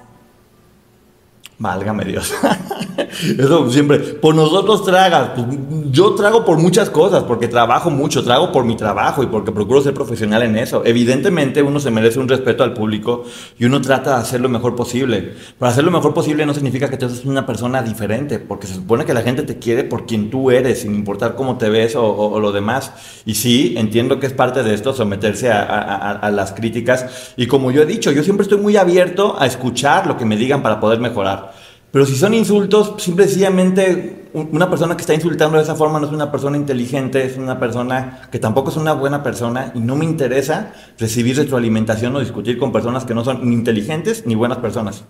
Válgame 1.59 2.05
Dios. 2.05 2.33
Eso 3.37 3.69
siempre. 3.71 3.99
Por 3.99 4.35
nosotros 4.35 4.83
tragas. 4.83 5.29
Pues, 5.35 5.45
yo 5.91 6.15
trago 6.15 6.43
por 6.43 6.57
muchas 6.57 6.89
cosas, 6.89 7.23
porque 7.23 7.47
trabajo 7.47 7.91
mucho, 7.91 8.23
trago 8.23 8.51
por 8.51 8.65
mi 8.65 8.75
trabajo 8.75 9.21
y 9.21 9.27
porque 9.27 9.51
procuro 9.51 9.81
ser 9.81 9.93
profesional 9.93 10.41
en 10.41 10.57
eso. 10.57 10.81
Evidentemente 10.85 11.61
uno 11.61 11.79
se 11.79 11.91
merece 11.91 12.19
un 12.19 12.27
respeto 12.27 12.63
al 12.63 12.73
público 12.73 13.25
y 13.59 13.65
uno 13.65 13.79
trata 13.79 14.15
de 14.15 14.21
hacer 14.21 14.41
lo 14.41 14.49
mejor 14.49 14.75
posible. 14.75 15.33
Para 15.59 15.71
hacer 15.71 15.83
lo 15.83 15.91
mejor 15.91 16.15
posible 16.15 16.47
no 16.47 16.53
significa 16.55 16.89
que 16.89 16.97
tú 16.97 17.07
seas 17.07 17.25
una 17.25 17.45
persona 17.45 17.83
diferente, 17.83 18.39
porque 18.39 18.65
se 18.65 18.73
supone 18.73 19.05
que 19.05 19.13
la 19.13 19.21
gente 19.21 19.43
te 19.43 19.59
quiere 19.59 19.83
por 19.83 20.07
quien 20.07 20.31
tú 20.31 20.49
eres, 20.49 20.81
sin 20.81 20.95
importar 20.95 21.35
cómo 21.35 21.59
te 21.59 21.69
ves 21.69 21.95
o, 21.95 22.39
lo 22.39 22.51
demás. 22.51 22.91
Y 23.25 23.35
sí, 23.35 23.75
entiendo 23.77 24.19
que 24.19 24.25
es 24.25 24.33
parte 24.33 24.63
de 24.63 24.73
esto 24.73 24.93
someterse 24.93 25.51
a, 25.51 25.61
a 25.61 26.31
las 26.31 26.53
críticas. 26.53 27.33
Y 27.37 27.45
como 27.45 27.69
yo 27.69 27.83
he 27.83 27.85
dicho, 27.85 28.11
yo 28.11 28.23
siempre 28.23 28.43
estoy 28.43 28.57
muy 28.57 28.77
abierto 28.77 29.35
a 29.39 29.45
escuchar 29.45 30.07
lo 30.07 30.17
que 30.17 30.25
me 30.25 30.37
digan 30.37 30.63
para 30.63 30.79
poder 30.79 30.99
mejorar. 30.99 31.52
Pero 31.93 32.07
si 32.07 32.15
son 32.15 32.33
insultos, 32.33 32.95
simplemente 32.97 34.31
una 34.33 34.67
persona 34.67 34.95
que 34.95 35.01
está 35.01 35.13
insultando 35.13 35.57
de 35.57 35.63
esa 35.63 35.75
forma 35.75 35.99
no 35.99 36.07
es 36.07 36.11
una 36.11 36.31
persona 36.31 36.57
inteligente, 36.57 37.23
es 37.23 37.37
una 37.37 37.59
persona 37.59 38.27
que 38.31 38.39
tampoco 38.39 38.71
es 38.71 38.77
una 38.77 38.93
buena 38.93 39.21
persona 39.21 39.71
y 39.75 39.79
no 39.79 39.95
me 39.95 40.03
interesa 40.03 40.73
recibir 40.97 41.37
retroalimentación 41.37 42.15
o 42.15 42.19
discutir 42.19 42.57
con 42.57 42.71
personas 42.71 43.05
que 43.05 43.13
no 43.13 43.23
son 43.23 43.47
ni 43.47 43.53
inteligentes 43.53 44.25
ni 44.25 44.33
buenas 44.33 44.57
personas. 44.57 45.03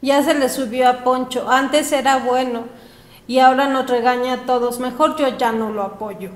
Ya 0.00 0.22
se 0.22 0.32
le 0.32 0.48
subió 0.48 0.88
a 0.88 1.04
Poncho, 1.04 1.50
antes 1.50 1.92
era 1.92 2.20
bueno 2.20 2.64
y 3.26 3.40
ahora 3.40 3.68
nos 3.68 3.86
regaña 3.90 4.32
a 4.32 4.46
todos, 4.46 4.80
mejor 4.80 5.16
yo 5.18 5.36
ya 5.36 5.52
no 5.52 5.72
lo 5.72 5.82
apoyo. 5.82 6.30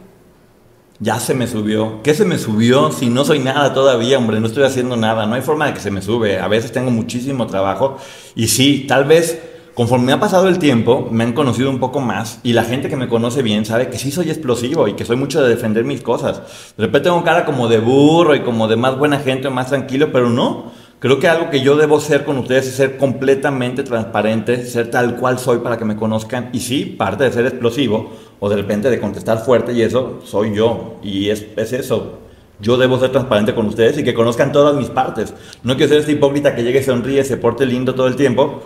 Ya 0.98 1.20
se 1.20 1.34
me 1.34 1.46
subió. 1.46 2.02
¿Qué 2.02 2.14
se 2.14 2.24
me 2.24 2.38
subió 2.38 2.90
si 2.90 3.08
no 3.08 3.24
soy 3.24 3.38
nada 3.38 3.74
todavía, 3.74 4.18
hombre? 4.18 4.40
No 4.40 4.46
estoy 4.46 4.64
haciendo 4.64 4.96
nada. 4.96 5.26
No 5.26 5.34
hay 5.34 5.42
forma 5.42 5.66
de 5.66 5.74
que 5.74 5.80
se 5.80 5.90
me 5.90 6.00
sube. 6.00 6.38
A 6.38 6.48
veces 6.48 6.72
tengo 6.72 6.90
muchísimo 6.90 7.46
trabajo. 7.46 7.98
Y 8.34 8.48
sí, 8.48 8.86
tal 8.88 9.04
vez 9.04 9.38
conforme 9.76 10.10
ha 10.14 10.18
pasado 10.18 10.48
el 10.48 10.58
tiempo, 10.58 11.06
me 11.10 11.22
han 11.22 11.34
conocido 11.34 11.68
un 11.68 11.78
poco 11.78 12.00
más. 12.00 12.40
Y 12.42 12.54
la 12.54 12.64
gente 12.64 12.88
que 12.88 12.96
me 12.96 13.08
conoce 13.08 13.42
bien 13.42 13.66
sabe 13.66 13.90
que 13.90 13.98
sí 13.98 14.10
soy 14.10 14.30
explosivo 14.30 14.88
y 14.88 14.94
que 14.94 15.04
soy 15.04 15.16
mucho 15.16 15.42
de 15.42 15.50
defender 15.50 15.84
mis 15.84 16.00
cosas. 16.00 16.38
De 16.78 16.86
repente 16.86 17.10
tengo 17.10 17.22
cara 17.22 17.44
como 17.44 17.68
de 17.68 17.78
burro 17.78 18.34
y 18.34 18.40
como 18.40 18.68
de 18.68 18.76
más 18.76 18.96
buena 18.96 19.18
gente, 19.18 19.50
más 19.50 19.68
tranquilo, 19.68 20.10
pero 20.10 20.30
no. 20.30 20.72
Creo 20.98 21.20
que 21.20 21.28
algo 21.28 21.50
que 21.50 21.60
yo 21.60 21.76
debo 21.76 22.00
ser 22.00 22.24
con 22.24 22.38
ustedes 22.38 22.68
es 22.68 22.74
ser 22.74 22.96
completamente 22.96 23.82
transparente, 23.82 24.64
ser 24.64 24.90
tal 24.90 25.16
cual 25.16 25.38
soy 25.38 25.58
para 25.58 25.76
que 25.76 25.84
me 25.84 25.94
conozcan. 25.94 26.48
Y 26.54 26.60
sí, 26.60 26.86
parte 26.86 27.24
de 27.24 27.32
ser 27.32 27.44
explosivo 27.44 28.12
o 28.40 28.48
de 28.48 28.56
repente 28.56 28.88
de 28.88 28.98
contestar 28.98 29.44
fuerte 29.44 29.74
y 29.74 29.82
eso 29.82 30.20
soy 30.24 30.54
yo. 30.54 30.96
Y 31.02 31.28
es, 31.28 31.46
es 31.56 31.74
eso. 31.74 32.20
Yo 32.60 32.78
debo 32.78 32.98
ser 32.98 33.12
transparente 33.12 33.54
con 33.54 33.66
ustedes 33.66 33.98
y 33.98 34.04
que 34.04 34.14
conozcan 34.14 34.52
todas 34.52 34.74
mis 34.74 34.88
partes. 34.88 35.34
No 35.62 35.76
quiero 35.76 35.90
ser 35.90 36.00
este 36.00 36.12
hipócrita 36.12 36.54
que 36.54 36.62
llegue, 36.62 36.82
sonríe, 36.82 37.22
se 37.24 37.36
porte 37.36 37.66
lindo 37.66 37.94
todo 37.94 38.06
el 38.06 38.16
tiempo, 38.16 38.62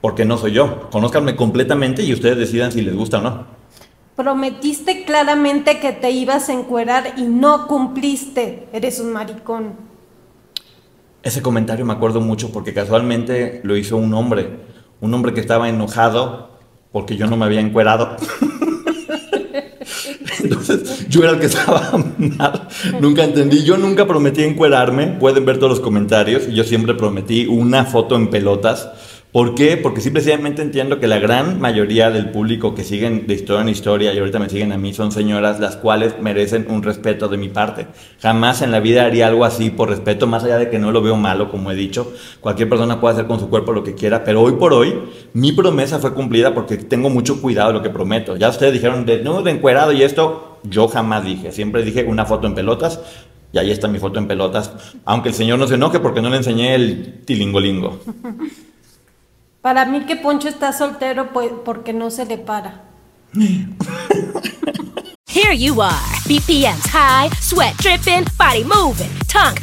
porque 0.00 0.24
no 0.24 0.36
soy 0.36 0.52
yo. 0.52 0.90
Conózcanme 0.90 1.36
completamente 1.36 2.02
y 2.02 2.12
ustedes 2.12 2.38
decidan 2.38 2.72
si 2.72 2.82
les 2.82 2.96
gusta 2.96 3.18
o 3.18 3.22
no. 3.22 3.46
Prometiste 4.16 5.04
claramente 5.04 5.78
que 5.78 5.92
te 5.92 6.10
ibas 6.10 6.48
a 6.48 6.52
encuerar 6.54 7.14
y 7.16 7.22
no 7.22 7.68
cumpliste. 7.68 8.66
Eres 8.72 8.98
un 8.98 9.12
maricón. 9.12 9.87
Ese 11.28 11.42
comentario 11.42 11.84
me 11.84 11.92
acuerdo 11.92 12.22
mucho 12.22 12.50
porque 12.52 12.72
casualmente 12.72 13.60
lo 13.62 13.76
hizo 13.76 13.98
un 13.98 14.14
hombre, 14.14 14.48
un 15.02 15.12
hombre 15.12 15.34
que 15.34 15.40
estaba 15.40 15.68
enojado 15.68 16.52
porque 16.90 17.18
yo 17.18 17.26
no 17.26 17.36
me 17.36 17.44
había 17.44 17.60
encuerado. 17.60 18.16
Entonces 20.42 21.06
yo 21.10 21.22
era 21.22 21.32
el 21.32 21.38
que 21.38 21.44
estaba 21.44 21.92
mal. 22.18 22.68
Nunca 23.02 23.24
entendí. 23.24 23.62
Yo 23.62 23.76
nunca 23.76 24.06
prometí 24.06 24.42
encuerarme. 24.42 25.08
Pueden 25.20 25.44
ver 25.44 25.58
todos 25.58 25.68
los 25.68 25.80
comentarios. 25.80 26.46
Yo 26.46 26.64
siempre 26.64 26.94
prometí 26.94 27.44
una 27.44 27.84
foto 27.84 28.16
en 28.16 28.30
pelotas 28.30 28.88
¿Por 29.30 29.54
qué? 29.54 29.76
Porque 29.76 30.00
simplemente 30.00 30.62
entiendo 30.62 31.00
que 31.00 31.06
la 31.06 31.18
gran 31.18 31.60
mayoría 31.60 32.10
del 32.10 32.30
público 32.30 32.74
que 32.74 32.82
siguen 32.82 33.26
de 33.26 33.34
historia 33.34 33.60
en 33.60 33.68
historia 33.68 34.14
y 34.14 34.18
ahorita 34.18 34.38
me 34.38 34.48
siguen 34.48 34.72
a 34.72 34.78
mí 34.78 34.94
son 34.94 35.12
señoras 35.12 35.60
las 35.60 35.76
cuales 35.76 36.14
merecen 36.18 36.66
un 36.70 36.82
respeto 36.82 37.28
de 37.28 37.36
mi 37.36 37.50
parte. 37.50 37.88
Jamás 38.22 38.62
en 38.62 38.72
la 38.72 38.80
vida 38.80 39.04
haría 39.04 39.26
algo 39.26 39.44
así 39.44 39.68
por 39.68 39.90
respeto, 39.90 40.26
más 40.26 40.44
allá 40.44 40.56
de 40.56 40.70
que 40.70 40.78
no 40.78 40.92
lo 40.92 41.02
veo 41.02 41.16
malo, 41.16 41.50
como 41.50 41.70
he 41.70 41.74
dicho. 41.74 42.10
Cualquier 42.40 42.70
persona 42.70 43.02
puede 43.02 43.16
hacer 43.16 43.26
con 43.26 43.38
su 43.38 43.50
cuerpo 43.50 43.74
lo 43.74 43.84
que 43.84 43.94
quiera, 43.94 44.24
pero 44.24 44.40
hoy 44.40 44.52
por 44.52 44.72
hoy 44.72 44.98
mi 45.34 45.52
promesa 45.52 45.98
fue 45.98 46.14
cumplida 46.14 46.54
porque 46.54 46.78
tengo 46.78 47.10
mucho 47.10 47.42
cuidado 47.42 47.68
de 47.68 47.74
lo 47.74 47.82
que 47.82 47.90
prometo. 47.90 48.34
Ya 48.36 48.48
ustedes 48.48 48.72
dijeron 48.72 49.04
de 49.04 49.22
no, 49.22 49.42
de 49.42 49.50
encuerado 49.50 49.92
y 49.92 50.04
esto, 50.04 50.58
yo 50.62 50.88
jamás 50.88 51.22
dije. 51.22 51.52
Siempre 51.52 51.84
dije 51.84 52.02
una 52.04 52.24
foto 52.24 52.46
en 52.46 52.54
pelotas 52.54 53.00
y 53.52 53.58
ahí 53.58 53.70
está 53.70 53.88
mi 53.88 53.98
foto 53.98 54.18
en 54.18 54.26
pelotas. 54.26 54.72
Aunque 55.04 55.28
el 55.28 55.34
señor 55.34 55.58
no 55.58 55.66
se 55.66 55.74
enoje 55.74 56.00
porque 56.00 56.22
no 56.22 56.30
le 56.30 56.38
enseñé 56.38 56.74
el 56.74 57.24
tilingolingo. 57.26 58.00
Para 59.60 59.84
mí 59.84 60.06
que 60.06 60.16
Poncho 60.16 60.48
está 60.48 60.72
soltero 60.72 61.32
pues, 61.32 61.50
porque 61.64 61.92
no 61.92 62.10
se 62.10 62.24
le 62.24 62.38
para. 62.38 62.82
Here 65.28 65.52
you 65.52 65.80
are, 65.80 66.16
BPMs 66.26 66.86
high, 66.88 67.28
sweat 67.40 67.76
dripping, 67.78 68.24
body 68.38 68.64
moving, 68.64 69.10
tongue 69.28 69.58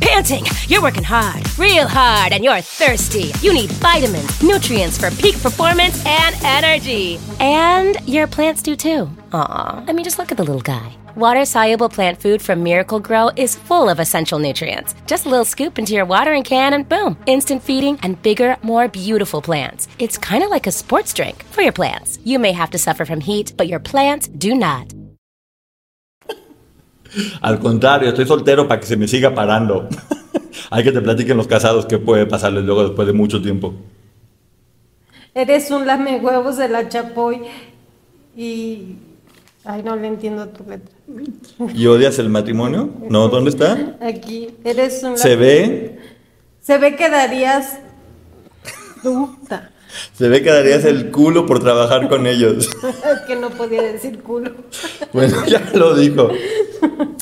panting. 0.00 0.44
You're 0.68 0.82
working 0.82 1.02
hard, 1.02 1.42
real 1.58 1.88
hard, 1.88 2.32
and 2.32 2.44
you're 2.44 2.60
thirsty. 2.60 3.32
You 3.40 3.52
need 3.52 3.70
vitamins, 3.72 4.42
nutrients 4.42 4.98
for 4.98 5.10
peak 5.10 5.40
performance 5.42 6.02
and 6.06 6.36
energy. 6.42 7.18
And 7.40 7.96
your 8.06 8.26
plants 8.26 8.62
do 8.62 8.76
too. 8.76 9.08
Aw, 9.32 9.84
I 9.86 9.92
mean, 9.92 10.04
just 10.04 10.18
look 10.18 10.30
at 10.30 10.36
the 10.36 10.44
little 10.44 10.62
guy. 10.62 10.96
Water 11.16 11.46
soluble 11.46 11.88
plant 11.88 12.20
food 12.20 12.42
from 12.42 12.62
Miracle 12.62 13.00
Grow 13.00 13.30
is 13.36 13.56
full 13.56 13.88
of 13.88 14.00
essential 14.00 14.38
nutrients. 14.38 14.94
Just 15.06 15.24
a 15.24 15.30
little 15.30 15.46
scoop 15.46 15.78
into 15.78 15.94
your 15.94 16.04
watering 16.04 16.42
can, 16.42 16.74
and 16.74 16.86
boom, 16.86 17.16
instant 17.24 17.62
feeding 17.62 17.98
and 18.02 18.20
bigger, 18.22 18.58
more 18.62 18.86
beautiful 18.86 19.40
plants. 19.40 19.88
It's 19.98 20.18
kind 20.18 20.44
of 20.44 20.50
like 20.50 20.66
a 20.66 20.70
sports 20.70 21.14
drink 21.14 21.42
for 21.44 21.62
your 21.62 21.72
plants. 21.72 22.18
You 22.22 22.38
may 22.38 22.52
have 22.52 22.68
to 22.72 22.78
suffer 22.78 23.06
from 23.06 23.22
heat, 23.22 23.54
but 23.56 23.66
your 23.66 23.80
plants 23.80 24.28
do 24.28 24.54
not. 24.54 24.92
Al 27.40 27.60
contrario, 27.60 28.10
estoy 28.10 28.26
soltero 28.26 28.68
para 28.68 28.80
que 28.80 28.86
se 28.86 28.96
me 28.98 29.08
siga 29.08 29.34
parando. 29.34 29.88
Hay 30.70 30.84
que 30.84 30.92
te 30.92 31.00
platiquen 31.00 31.38
los 31.38 31.46
casados 31.46 31.86
qué 31.86 31.96
puede 31.96 32.26
pasarles 32.26 32.62
luego 32.64 32.82
después 32.88 33.06
de 33.06 33.14
mucho 33.14 33.40
tiempo. 33.40 33.72
Eres 35.32 35.70
un 35.70 35.86
lame 35.86 36.18
huevos 36.18 36.58
de 36.58 36.68
la 36.68 36.90
chapoy 36.90 37.40
y 38.36 38.96
Ay, 39.66 39.82
no 39.82 39.96
le 39.96 40.06
entiendo 40.06 40.48
tu 40.48 40.64
letra. 40.64 40.94
¿Y 41.74 41.86
odias 41.86 42.20
el 42.20 42.28
matrimonio? 42.28 42.88
No, 43.10 43.28
¿dónde 43.28 43.50
está? 43.50 43.96
Aquí. 44.00 44.54
Eres 44.62 45.02
un... 45.02 45.18
¿Se 45.18 45.34
ve? 45.34 45.98
Se 46.62 46.78
ve 46.78 46.94
que 46.94 47.10
darías... 47.10 47.80
Se 50.12 50.28
ve 50.28 50.42
que 50.42 50.50
darías 50.50 50.84
el 50.84 51.10
culo 51.10 51.46
por 51.46 51.60
trabajar 51.60 52.08
con 52.08 52.26
ellos. 52.26 52.68
es 52.84 53.20
que 53.26 53.36
no 53.36 53.50
podía 53.50 53.82
decir 53.82 54.20
culo. 54.20 54.52
bueno, 55.12 55.36
ya 55.46 55.62
lo 55.74 55.94
dijo. 55.94 56.30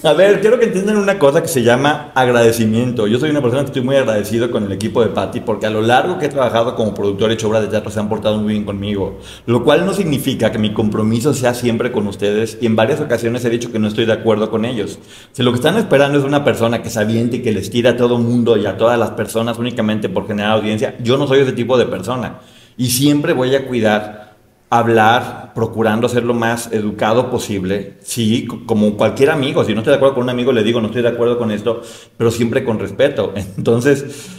A 0.02 0.12
ver, 0.12 0.42
quiero 0.42 0.58
que 0.58 0.66
entiendan 0.66 0.98
una 0.98 1.18
cosa 1.18 1.40
que 1.40 1.48
se 1.48 1.62
llama 1.62 2.12
agradecimiento. 2.14 3.06
Yo 3.06 3.18
soy 3.18 3.30
una 3.30 3.40
persona 3.40 3.62
que 3.62 3.68
estoy 3.68 3.82
muy 3.82 3.96
agradecido 3.96 4.50
con 4.50 4.64
el 4.64 4.72
equipo 4.72 5.00
de 5.02 5.08
Patty 5.08 5.40
porque 5.40 5.64
a 5.64 5.70
lo 5.70 5.80
largo 5.80 6.18
que 6.18 6.26
he 6.26 6.28
trabajado 6.28 6.74
como 6.74 6.92
productor 6.92 7.30
y 7.30 7.34
hecho 7.34 7.48
obras 7.48 7.62
de 7.62 7.68
teatro 7.68 7.90
se 7.90 8.00
han 8.00 8.10
portado 8.10 8.36
muy 8.36 8.52
bien 8.52 8.64
conmigo. 8.64 9.18
Lo 9.46 9.64
cual 9.64 9.86
no 9.86 9.94
significa 9.94 10.52
que 10.52 10.58
mi 10.58 10.74
compromiso 10.74 11.32
sea 11.32 11.54
siempre 11.54 11.90
con 11.90 12.06
ustedes 12.06 12.58
y 12.60 12.66
en 12.66 12.76
varias 12.76 13.00
ocasiones 13.00 13.44
he 13.46 13.50
dicho 13.50 13.72
que 13.72 13.78
no 13.78 13.88
estoy 13.88 14.04
de 14.04 14.12
acuerdo 14.12 14.50
con 14.50 14.66
ellos. 14.66 14.98
Si 15.32 15.42
lo 15.42 15.52
que 15.52 15.56
están 15.56 15.78
esperando 15.78 16.18
es 16.18 16.24
una 16.24 16.44
persona 16.44 16.82
que 16.82 16.90
se 16.90 17.00
aviente 17.00 17.36
y 17.36 17.42
que 17.42 17.52
les 17.52 17.70
tira 17.70 17.92
a 17.92 17.96
todo 17.96 18.18
mundo 18.18 18.58
y 18.58 18.66
a 18.66 18.76
todas 18.76 18.98
las 18.98 19.12
personas 19.12 19.58
únicamente 19.58 20.10
por 20.10 20.26
generar 20.26 20.52
audiencia, 20.52 20.96
yo 21.02 21.16
no 21.16 21.26
soy 21.26 21.40
ese 21.40 21.52
tipo 21.52 21.78
de 21.78 21.86
persona. 21.86 22.40
Y 22.76 22.90
siempre 22.90 23.32
voy 23.32 23.54
a 23.54 23.66
cuidar, 23.66 24.34
hablar, 24.70 25.52
procurando 25.54 26.08
ser 26.08 26.24
lo 26.24 26.34
más 26.34 26.72
educado 26.72 27.30
posible. 27.30 27.94
Sí, 28.02 28.46
como 28.66 28.96
cualquier 28.96 29.30
amigo. 29.30 29.64
Si 29.64 29.72
no 29.72 29.80
estoy 29.80 29.92
de 29.92 29.96
acuerdo 29.96 30.14
con 30.14 30.24
un 30.24 30.30
amigo, 30.30 30.52
le 30.52 30.64
digo, 30.64 30.80
no 30.80 30.88
estoy 30.88 31.02
de 31.02 31.08
acuerdo 31.08 31.38
con 31.38 31.50
esto, 31.50 31.82
pero 32.16 32.30
siempre 32.30 32.64
con 32.64 32.80
respeto. 32.80 33.32
Entonces, 33.56 34.30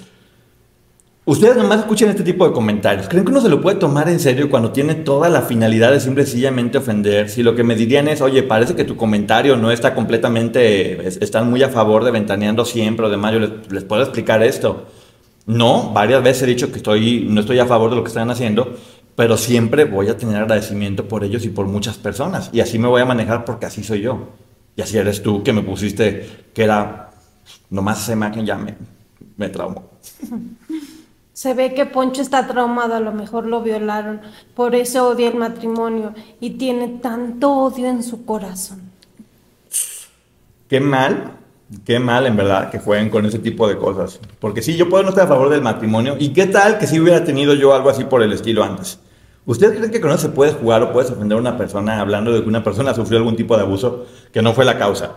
ustedes 1.24 1.56
nomás 1.56 1.80
escuchen 1.80 2.10
este 2.10 2.24
tipo 2.24 2.46
de 2.46 2.54
comentarios. 2.54 3.08
¿Creen 3.08 3.24
que 3.24 3.32
uno 3.32 3.40
se 3.40 3.48
lo 3.48 3.62
puede 3.62 3.78
tomar 3.78 4.10
en 4.10 4.20
serio 4.20 4.50
cuando 4.50 4.72
tiene 4.72 4.96
toda 4.96 5.30
la 5.30 5.42
finalidad 5.42 5.92
de 5.92 6.02
simple 6.02 6.26
sencillamente 6.26 6.80
ofender? 6.80 7.30
Si 7.30 7.42
lo 7.42 7.56
que 7.56 7.64
me 7.64 7.76
dirían 7.76 8.10
es, 8.10 8.20
oye, 8.20 8.44
parece 8.44 8.76
que 8.76 8.84
tu 8.84 8.98
comentario 8.98 9.56
no 9.56 9.72
está 9.72 9.96
completamente, 9.96 11.08
están 11.08 11.50
muy 11.50 11.64
a 11.64 11.70
favor 11.70 12.04
de 12.04 12.12
ventaneando 12.12 12.66
siempre 12.66 13.06
o 13.06 13.10
demás, 13.10 13.32
yo 13.32 13.40
les, 13.40 13.72
les 13.72 13.84
puedo 13.86 14.02
explicar 14.02 14.44
esto. 14.44 14.88
No, 15.46 15.92
varias 15.94 16.24
veces 16.24 16.44
he 16.44 16.48
dicho 16.48 16.72
que 16.72 16.78
estoy, 16.78 17.28
no 17.30 17.42
estoy 17.42 17.60
a 17.60 17.66
favor 17.66 17.90
de 17.92 17.98
lo 17.98 18.04
que 18.04 18.08
están 18.08 18.30
haciendo, 18.32 18.76
pero 19.16 19.38
siempre 19.38 19.86
voy 19.86 20.10
a 20.10 20.18
tener 20.18 20.38
agradecimiento 20.38 21.08
por 21.08 21.24
ellos 21.24 21.46
y 21.46 21.50
por 21.50 21.68
muchas 21.68 21.98
personas. 21.98 22.50
Y 22.52 22.62
así 22.62 22.80
me 22.80 22.88
voy 22.88 23.02
a 23.02 23.06
manejar 23.06 23.46
porque 23.46 23.68
así 23.68 23.84
soy 23.84 24.02
yo. 24.02 24.30
Y 24.76 24.82
así 24.82 24.98
eres 24.98 25.22
tú 25.22 25.44
que 25.44 25.54
me 25.54 25.62
pusiste 25.62 26.46
que 26.54 26.64
era 26.64 27.12
nomás 27.70 28.02
esa 28.02 28.14
imagen 28.14 28.46
ya 28.46 28.58
me, 28.58 28.76
me 29.38 29.50
traumó. 29.50 29.90
Se 31.34 31.54
ve 31.54 31.74
que 31.74 31.86
Poncho 31.86 32.22
está 32.22 32.48
traumado, 32.48 32.96
a 32.96 33.02
lo 33.02 33.12
mejor 33.12 33.46
lo 33.46 33.62
violaron, 33.62 34.22
por 34.56 34.74
eso 34.74 35.10
odia 35.10 35.28
el 35.28 35.36
matrimonio 35.36 36.14
y 36.40 36.52
tiene 36.52 36.88
tanto 36.88 37.52
odio 37.52 37.90
en 37.90 38.04
su 38.04 38.24
corazón. 38.24 38.82
Qué 40.70 40.80
mal 40.80 41.34
Qué 41.84 41.98
mal, 42.00 42.28
en 42.28 42.36
verdad, 42.38 42.70
que 42.70 42.78
jueguen 42.80 43.10
con 43.10 43.26
ese 43.26 43.40
tipo 43.40 43.68
de 43.68 43.76
cosas. 43.78 44.20
Porque 44.40 44.62
sí, 44.62 44.78
yo 44.78 44.88
puedo 44.88 45.02
no 45.04 45.10
estar 45.10 45.26
a 45.26 45.28
favor 45.28 45.50
del 45.50 45.62
matrimonio. 45.64 46.16
¿Y 46.20 46.30
qué 46.30 46.46
tal 46.46 46.78
que 46.78 46.86
si 46.86 47.00
hubiera 47.00 47.24
tenido 47.24 47.56
yo 47.56 47.74
algo 47.74 47.90
así 47.90 48.04
por 48.04 48.22
el 48.22 48.32
estilo 48.34 48.64
antes? 48.64 49.00
¿Ustedes 49.48 49.76
creen 49.78 49.92
que 49.92 50.00
con 50.02 50.12
eso 50.12 50.20
se 50.22 50.30
puede 50.30 50.52
jugar 50.54 50.84
o 50.84 50.92
puedes 50.94 51.10
ofender 51.12 51.38
a 51.38 51.42
una 51.42 51.58
persona 51.58 52.00
hablando 52.00 52.32
de 52.32 52.44
que 52.44 52.48
una 52.50 52.64
persona 52.64 52.94
sufrió 52.94 53.18
algún 53.20 53.36
tipo 53.36 53.56
de 53.56 53.64
abuso 53.64 54.06
que 54.32 54.42
no 54.44 54.54
fue 54.54 54.64
la 54.66 54.78
causa? 54.78 55.14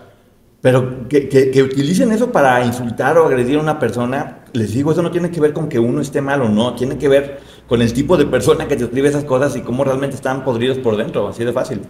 Pero 0.61 1.07
que, 1.09 1.29
que- 1.29 1.51
que 1.51 1.63
utilicen 1.63 2.13
eso 2.13 2.33
para 2.33 2.65
insultar 2.65 3.17
o 3.19 3.27
agredir 3.27 3.59
a 3.59 3.63
una 3.63 3.79
persona, 3.79 4.39
les 4.55 4.73
digo, 4.73 4.91
eso 4.93 5.03
no 5.03 5.11
tiene 5.11 5.31
que 5.31 5.41
ver 5.41 5.53
con 5.53 5.69
que 5.69 5.79
uno 5.79 6.01
esté 6.01 6.21
mal 6.21 6.43
o 6.43 6.49
no, 6.49 6.75
tiene 6.75 6.99
que 6.99 7.09
ver 7.09 7.41
con 7.69 7.81
el 7.83 7.93
tipo 7.93 8.17
de 8.17 8.25
persona 8.27 8.67
que 8.67 8.75
te 8.77 8.85
escribe 8.85 9.09
esas 9.09 9.25
cosas 9.25 9.55
y 9.57 9.61
cómo 9.61 9.85
realmente 9.85 10.17
están 10.17 10.45
podridos 10.45 10.79
por 10.79 10.97
dentro, 10.97 11.29
así 11.29 11.45
de 11.45 11.53
fácil. 11.53 11.83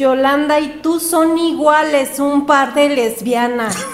Yolanda 0.00 0.58
y 0.58 0.80
tú 0.82 0.98
son 0.98 1.36
iguales, 1.36 2.18
un 2.18 2.46
par 2.46 2.74
de 2.74 2.88
lesbianas. 2.88 3.76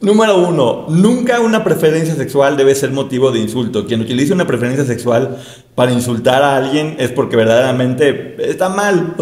Número 0.00 0.38
uno, 0.48 0.86
nunca 0.88 1.40
una 1.40 1.62
preferencia 1.62 2.16
sexual 2.16 2.56
debe 2.56 2.74
ser 2.74 2.90
motivo 2.90 3.30
de 3.30 3.38
insulto. 3.38 3.86
Quien 3.86 4.00
utilice 4.00 4.32
una 4.32 4.46
preferencia 4.46 4.84
sexual 4.84 5.36
para 5.76 5.92
insultar 5.92 6.42
a 6.42 6.56
alguien 6.56 6.96
es 6.98 7.12
porque 7.12 7.36
verdaderamente 7.36 8.50
está 8.50 8.68
mal. 8.68 9.14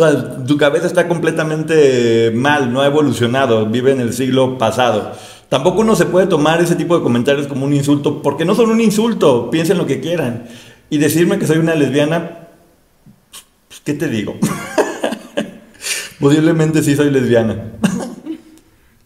Tu 0.46 0.56
cabeza 0.56 0.86
está 0.86 1.06
completamente 1.06 2.30
mal, 2.34 2.72
no 2.72 2.80
ha 2.80 2.86
evolucionado, 2.86 3.66
vive 3.66 3.90
en 3.92 4.00
el 4.00 4.14
siglo 4.14 4.56
pasado. 4.56 5.12
Tampoco 5.48 5.80
uno 5.80 5.96
se 5.96 6.06
puede 6.06 6.28
tomar 6.28 6.62
ese 6.62 6.76
tipo 6.76 6.96
de 6.96 7.02
comentarios 7.02 7.46
como 7.46 7.66
un 7.66 7.74
insulto, 7.74 8.22
porque 8.22 8.44
no 8.44 8.54
son 8.54 8.70
un 8.70 8.80
insulto, 8.80 9.50
piensen 9.50 9.78
lo 9.78 9.86
que 9.86 10.00
quieran. 10.00 10.44
Y 10.90 10.98
decirme 10.98 11.38
que 11.38 11.46
soy 11.46 11.58
una 11.58 11.74
lesbiana, 11.74 12.37
¿qué 13.88 13.94
te 13.94 14.08
digo? 14.08 14.34
Posiblemente 16.20 16.82
sí 16.82 16.94
soy 16.94 17.10
lesbiana. 17.10 17.72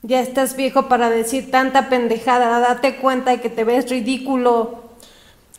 Ya 0.02 0.20
estás 0.20 0.56
viejo 0.56 0.88
para 0.88 1.08
decir 1.08 1.52
tanta 1.52 1.88
pendejada, 1.88 2.58
date 2.58 2.96
cuenta 2.96 3.30
de 3.30 3.40
que 3.40 3.48
te 3.48 3.62
ves 3.62 3.88
ridículo. 3.88 4.81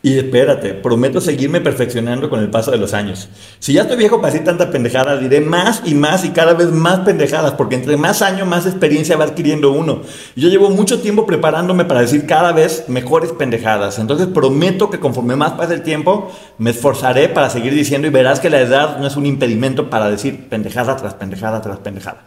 Y 0.06 0.18
espérate, 0.18 0.74
prometo 0.74 1.22
seguirme 1.22 1.62
perfeccionando 1.62 2.30
con 2.30 2.42
el 2.42 2.50
paso 2.50 2.72
de 2.72 2.78
los 2.78 2.94
años. 2.94 3.30
Si 3.60 3.72
ya 3.72 3.84
estoy 3.84 3.96
viejo 3.96 4.20
para 4.20 4.34
decir 4.34 4.46
tanta 4.46 4.70
pendejada, 4.70 5.16
diré 5.16 5.40
más 5.40 5.82
y 5.86 5.96
más 5.96 6.26
y 6.26 6.32
cada 6.32 6.54
vez 6.54 6.72
más 6.72 7.00
pendejadas, 7.00 7.54
porque 7.54 7.76
entre 7.76 7.96
más 7.96 8.22
años, 8.22 8.46
más 8.46 8.66
experiencia 8.66 9.16
va 9.16 9.24
adquiriendo 9.24 9.72
uno. 9.72 10.02
Yo 10.36 10.50
llevo 10.50 10.70
mucho 10.70 11.00
tiempo 11.00 11.26
preparándome 11.26 11.86
para 11.86 12.02
decir 12.02 12.28
cada 12.28 12.52
vez 12.52 12.90
mejores 12.90 13.32
pendejadas. 13.32 13.98
Entonces 13.98 14.28
prometo 14.28 14.90
que 14.90 15.00
conforme 15.00 15.38
más 15.38 15.54
pase 15.54 15.76
el 15.76 15.84
tiempo, 15.84 16.30
me 16.58 16.72
esforzaré 16.72 17.30
para 17.30 17.50
seguir 17.50 17.74
diciendo 17.74 18.06
y 18.06 18.12
verás 18.12 18.42
que 18.42 18.50
la 18.50 18.60
edad 18.60 18.98
no 18.98 19.08
es 19.08 19.16
un 19.16 19.26
impedimento 19.26 19.90
para 19.90 20.10
decir 20.10 20.50
pendejada 20.50 20.98
tras 20.98 21.14
pendejada 21.14 21.62
tras 21.62 21.78
pendejada. 21.78 22.24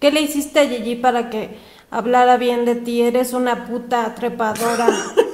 ¿Qué 0.00 0.10
le 0.10 0.20
hiciste 0.20 0.58
a 0.58 0.66
Gigi 0.66 0.96
para 0.96 1.30
que 1.30 1.50
hablara 1.92 2.38
bien 2.38 2.64
de 2.64 2.74
ti? 2.74 3.02
Eres 3.02 3.34
una 3.34 3.66
puta 3.66 4.16
trepadora. 4.16 4.88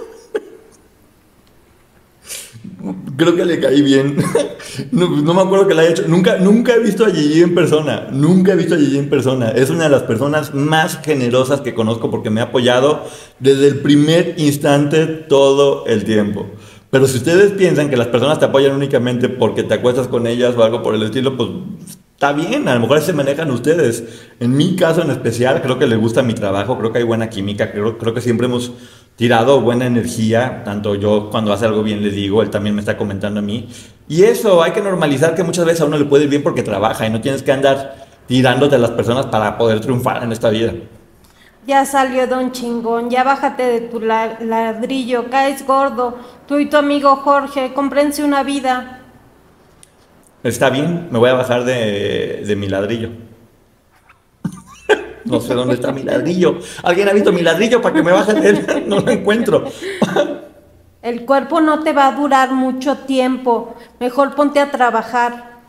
Creo 3.20 3.36
que 3.36 3.44
le 3.44 3.60
caí 3.60 3.82
bien. 3.82 4.16
No, 4.92 5.10
no 5.10 5.34
me 5.34 5.42
acuerdo 5.42 5.66
que 5.66 5.74
la 5.74 5.82
haya 5.82 5.90
hecho. 5.90 6.04
Nunca, 6.06 6.38
nunca 6.38 6.74
he 6.74 6.78
visto 6.78 7.04
a 7.04 7.10
Gigi 7.10 7.42
en 7.42 7.54
persona. 7.54 8.08
Nunca 8.12 8.52
he 8.52 8.56
visto 8.56 8.76
a 8.76 8.78
Gigi 8.78 8.98
en 8.98 9.10
persona. 9.10 9.50
Es 9.50 9.68
una 9.68 9.84
de 9.84 9.90
las 9.90 10.04
personas 10.04 10.54
más 10.54 11.00
generosas 11.02 11.60
que 11.60 11.74
conozco 11.74 12.10
porque 12.10 12.30
me 12.30 12.40
ha 12.40 12.44
apoyado 12.44 13.04
desde 13.40 13.66
el 13.66 13.80
primer 13.80 14.36
instante 14.38 15.06
todo 15.06 15.84
el 15.86 16.04
tiempo. 16.04 16.46
Pero 16.90 17.06
si 17.06 17.18
ustedes 17.18 17.52
piensan 17.52 17.90
que 17.90 17.96
las 17.96 18.06
personas 18.06 18.38
te 18.38 18.46
apoyan 18.46 18.74
únicamente 18.74 19.28
porque 19.28 19.64
te 19.64 19.74
acuestas 19.74 20.08
con 20.08 20.26
ellas 20.26 20.54
o 20.56 20.62
algo 20.62 20.82
por 20.82 20.94
el 20.94 21.02
estilo, 21.02 21.36
pues 21.36 21.50
está 22.14 22.32
bien, 22.32 22.68
a 22.68 22.74
lo 22.74 22.80
mejor 22.80 23.00
se 23.00 23.12
manejan 23.12 23.50
ustedes. 23.50 24.04
En 24.40 24.56
mi 24.56 24.76
caso 24.76 25.02
en 25.02 25.10
especial, 25.10 25.60
creo 25.62 25.78
que 25.78 25.86
les 25.86 25.98
gusta 25.98 26.22
mi 26.22 26.34
trabajo, 26.34 26.78
creo 26.78 26.92
que 26.92 26.98
hay 26.98 27.04
buena 27.04 27.28
química, 27.28 27.70
creo, 27.70 27.98
creo 27.98 28.14
que 28.14 28.20
siempre 28.20 28.46
hemos 28.46 28.72
tirado 29.20 29.60
buena 29.60 29.84
energía, 29.86 30.62
tanto 30.64 30.94
yo 30.94 31.28
cuando 31.30 31.52
hace 31.52 31.66
algo 31.66 31.82
bien 31.82 32.02
le 32.02 32.10
digo, 32.10 32.40
él 32.42 32.48
también 32.48 32.74
me 32.74 32.80
está 32.80 32.96
comentando 32.96 33.40
a 33.40 33.42
mí. 33.42 33.68
Y 34.08 34.22
eso, 34.24 34.62
hay 34.62 34.72
que 34.72 34.80
normalizar 34.80 35.34
que 35.34 35.44
muchas 35.44 35.66
veces 35.66 35.82
a 35.82 35.84
uno 35.84 35.98
le 35.98 36.06
puede 36.06 36.24
ir 36.24 36.30
bien 36.30 36.42
porque 36.42 36.62
trabaja 36.62 37.06
y 37.06 37.10
no 37.10 37.20
tienes 37.20 37.42
que 37.42 37.52
andar 37.52 38.06
tirándote 38.26 38.76
a 38.76 38.78
las 38.78 38.92
personas 38.92 39.26
para 39.26 39.58
poder 39.58 39.80
triunfar 39.80 40.22
en 40.22 40.32
esta 40.32 40.48
vida. 40.48 40.72
Ya 41.66 41.84
salió 41.84 42.26
don 42.26 42.52
chingón, 42.52 43.10
ya 43.10 43.22
bájate 43.24 43.62
de 43.64 43.80
tu 43.82 44.00
la- 44.00 44.38
ladrillo, 44.40 45.30
caes 45.30 45.66
gordo. 45.66 46.18
Tú 46.46 46.58
y 46.58 46.68
tu 46.68 46.76
amigo 46.78 47.16
Jorge, 47.16 47.72
cómprense 47.74 48.24
una 48.24 48.42
vida. 48.42 49.02
Está 50.42 50.70
bien, 50.70 51.08
me 51.10 51.18
voy 51.18 51.30
a 51.30 51.34
bajar 51.34 51.64
de, 51.64 52.42
de 52.46 52.56
mi 52.56 52.68
ladrillo. 52.68 53.10
No 55.24 55.40
sé 55.40 55.54
dónde 55.54 55.74
está 55.74 55.92
mi 55.92 56.02
ladrillo. 56.02 56.58
¿Alguien 56.82 57.08
ha 57.08 57.12
visto 57.12 57.32
mi 57.32 57.42
ladrillo 57.42 57.80
para 57.82 57.94
que 57.94 58.02
me 58.02 58.12
baje 58.12 58.34
de 58.34 58.48
él? 58.50 58.84
No 58.86 59.00
lo 59.00 59.10
encuentro. 59.10 59.64
El 61.02 61.24
cuerpo 61.24 61.60
no 61.60 61.82
te 61.82 61.92
va 61.94 62.08
a 62.08 62.12
durar 62.12 62.52
mucho 62.52 62.96
tiempo. 62.98 63.74
Mejor 63.98 64.34
ponte 64.34 64.60
a 64.60 64.70
trabajar. 64.70 65.60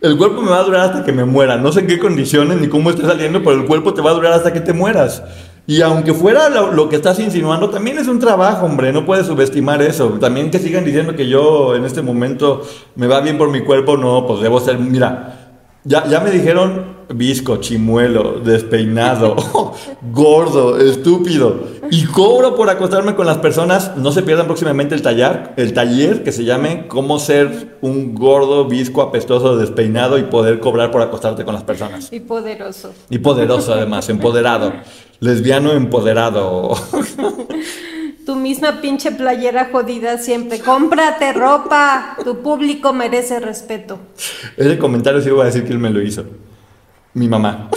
El 0.00 0.16
cuerpo 0.16 0.42
me 0.42 0.50
va 0.50 0.58
a 0.58 0.62
durar 0.64 0.90
hasta 0.90 1.04
que 1.04 1.12
me 1.12 1.24
muera. 1.24 1.56
No 1.56 1.72
sé 1.72 1.80
en 1.80 1.86
qué 1.88 1.98
condiciones 1.98 2.60
ni 2.60 2.68
cómo 2.68 2.90
esté 2.90 3.02
saliendo, 3.02 3.40
pero 3.42 3.52
el 3.52 3.66
cuerpo 3.66 3.94
te 3.94 4.00
va 4.00 4.10
a 4.10 4.14
durar 4.14 4.32
hasta 4.32 4.52
que 4.52 4.60
te 4.60 4.72
mueras. 4.72 5.22
Y 5.66 5.80
aunque 5.80 6.12
fuera 6.12 6.48
lo, 6.48 6.88
que 6.88 6.96
estás 6.96 7.20
insinuando, 7.20 7.70
también 7.70 7.98
es 7.98 8.08
un 8.08 8.18
trabajo, 8.18 8.66
hombre. 8.66 8.92
No 8.92 9.06
puedes 9.06 9.26
subestimar 9.26 9.80
eso. 9.80 10.08
También 10.20 10.50
que 10.50 10.58
sigan 10.58 10.84
diciendo 10.84 11.14
que 11.14 11.28
yo 11.28 11.76
en 11.76 11.84
este 11.84 12.02
momento 12.02 12.62
me 12.96 13.06
va 13.06 13.20
bien 13.20 13.38
por 13.38 13.48
mi 13.50 13.62
cuerpo, 13.62 13.96
no, 13.96 14.26
pues 14.26 14.40
debo 14.40 14.58
ser. 14.58 14.78
Mira, 14.78 15.41
ya, 15.84 16.06
ya 16.06 16.20
me 16.20 16.30
dijeron 16.30 17.02
visco, 17.14 17.56
chimuelo, 17.58 18.40
despeinado, 18.44 19.36
gordo, 20.12 20.78
estúpido. 20.78 21.72
Y 21.90 22.04
cobro 22.06 22.54
por 22.54 22.70
acostarme 22.70 23.14
con 23.14 23.26
las 23.26 23.38
personas. 23.38 23.96
No 23.96 24.12
se 24.12 24.22
pierdan 24.22 24.46
próximamente 24.46 24.94
el 24.94 25.02
taller, 25.02 25.52
el 25.56 25.74
taller 25.74 26.22
que 26.22 26.32
se 26.32 26.44
llame 26.44 26.86
Cómo 26.88 27.18
ser 27.18 27.76
un 27.82 28.14
gordo, 28.14 28.66
visco, 28.66 29.02
apestoso, 29.02 29.56
despeinado 29.56 30.18
y 30.18 30.22
poder 30.22 30.60
cobrar 30.60 30.90
por 30.90 31.02
acostarte 31.02 31.44
con 31.44 31.54
las 31.54 31.64
personas. 31.64 32.12
Y 32.12 32.20
poderoso. 32.20 32.92
Y 33.10 33.18
poderoso 33.18 33.74
además, 33.74 34.08
empoderado. 34.08 34.72
Lesbiano 35.20 35.72
empoderado. 35.72 36.74
Tu 38.24 38.36
misma 38.36 38.80
pinche 38.80 39.10
playera 39.10 39.70
jodida 39.72 40.16
siempre. 40.18 40.60
Cómprate 40.60 41.32
ropa. 41.32 42.16
Tu 42.22 42.40
público 42.40 42.92
merece 42.92 43.40
respeto. 43.40 43.98
Ese 44.56 44.78
comentario 44.78 45.20
sí 45.20 45.28
iba 45.28 45.42
a 45.42 45.46
decir 45.46 45.64
que 45.64 45.72
él 45.72 45.78
me 45.78 45.90
lo 45.90 46.00
hizo. 46.00 46.24
Mi 47.14 47.28
mamá. 47.28 47.68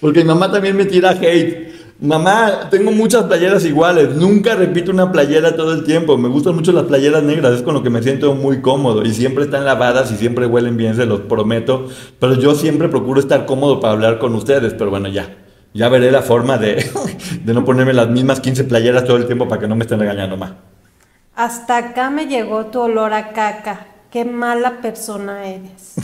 Porque 0.00 0.20
mi 0.20 0.26
mamá 0.26 0.50
también 0.50 0.76
me 0.76 0.86
tira 0.86 1.10
hate. 1.10 1.66
Mamá, 2.00 2.68
tengo 2.70 2.90
muchas 2.90 3.24
playeras 3.24 3.64
iguales. 3.64 4.14
Nunca 4.16 4.54
repito 4.54 4.90
una 4.90 5.12
playera 5.12 5.54
todo 5.54 5.72
el 5.72 5.84
tiempo. 5.84 6.16
Me 6.16 6.28
gustan 6.28 6.54
mucho 6.54 6.72
las 6.72 6.84
playeras 6.84 7.22
negras. 7.22 7.54
Es 7.54 7.62
con 7.62 7.74
lo 7.74 7.82
que 7.82 7.90
me 7.90 8.02
siento 8.02 8.34
muy 8.34 8.62
cómodo. 8.62 9.04
Y 9.04 9.12
siempre 9.12 9.44
están 9.44 9.64
lavadas 9.66 10.10
y 10.10 10.16
siempre 10.16 10.46
huelen 10.46 10.76
bien, 10.76 10.96
se 10.96 11.04
los 11.04 11.20
prometo. 11.20 11.88
Pero 12.18 12.34
yo 12.34 12.54
siempre 12.54 12.88
procuro 12.88 13.20
estar 13.20 13.44
cómodo 13.46 13.80
para 13.80 13.92
hablar 13.92 14.18
con 14.18 14.34
ustedes. 14.34 14.74
Pero 14.74 14.90
bueno, 14.90 15.08
ya. 15.08 15.45
Ya 15.76 15.90
veré 15.90 16.10
la 16.10 16.22
forma 16.22 16.56
de, 16.56 16.90
de 17.44 17.54
no 17.54 17.64
ponerme 17.64 17.92
las 17.92 18.08
mismas 18.08 18.40
15 18.40 18.64
playeras 18.64 19.04
todo 19.04 19.18
el 19.18 19.26
tiempo 19.26 19.46
para 19.46 19.60
que 19.60 19.68
no 19.68 19.76
me 19.76 19.82
estén 19.82 20.00
regañando 20.00 20.36
más. 20.36 20.52
Hasta 21.34 21.76
acá 21.76 22.08
me 22.08 22.26
llegó 22.26 22.66
tu 22.66 22.80
olor 22.80 23.12
a 23.12 23.32
caca. 23.34 23.88
Qué 24.10 24.24
mala 24.24 24.80
persona 24.80 25.46
eres. 25.46 25.96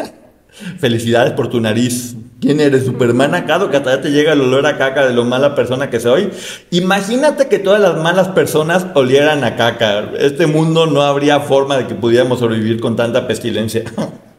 Felicidades 0.78 1.32
por 1.32 1.48
tu 1.48 1.60
nariz. 1.60 2.16
¿Quién 2.40 2.60
eres? 2.60 2.86
Superman 2.86 3.34
acá, 3.34 3.60
que 3.70 3.76
hasta 3.76 3.96
ya 3.96 4.00
te 4.00 4.10
llega 4.10 4.32
el 4.32 4.40
olor 4.40 4.64
a 4.66 4.78
caca 4.78 5.06
de 5.06 5.12
lo 5.12 5.26
mala 5.26 5.54
persona 5.54 5.90
que 5.90 6.00
soy. 6.00 6.30
Imagínate 6.70 7.48
que 7.48 7.58
todas 7.58 7.80
las 7.80 7.96
malas 7.96 8.28
personas 8.28 8.86
olieran 8.94 9.44
a 9.44 9.56
caca. 9.56 10.12
Este 10.18 10.46
mundo 10.46 10.86
no 10.86 11.02
habría 11.02 11.40
forma 11.40 11.76
de 11.76 11.86
que 11.86 11.94
pudiéramos 11.94 12.38
sobrevivir 12.38 12.80
con 12.80 12.96
tanta 12.96 13.28
pestilencia. 13.28 13.84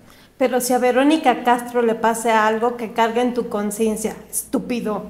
Pero 0.41 0.60
si 0.60 0.73
a 0.73 0.80
Verónica 0.80 1.43
Castro 1.43 1.84
le 1.84 1.93
pase 1.93 2.32
algo 2.32 2.75
que 2.75 2.93
cargue 2.93 3.21
en 3.21 3.36
tu 3.36 3.47
conciencia, 3.47 4.15
estúpido. 4.27 5.04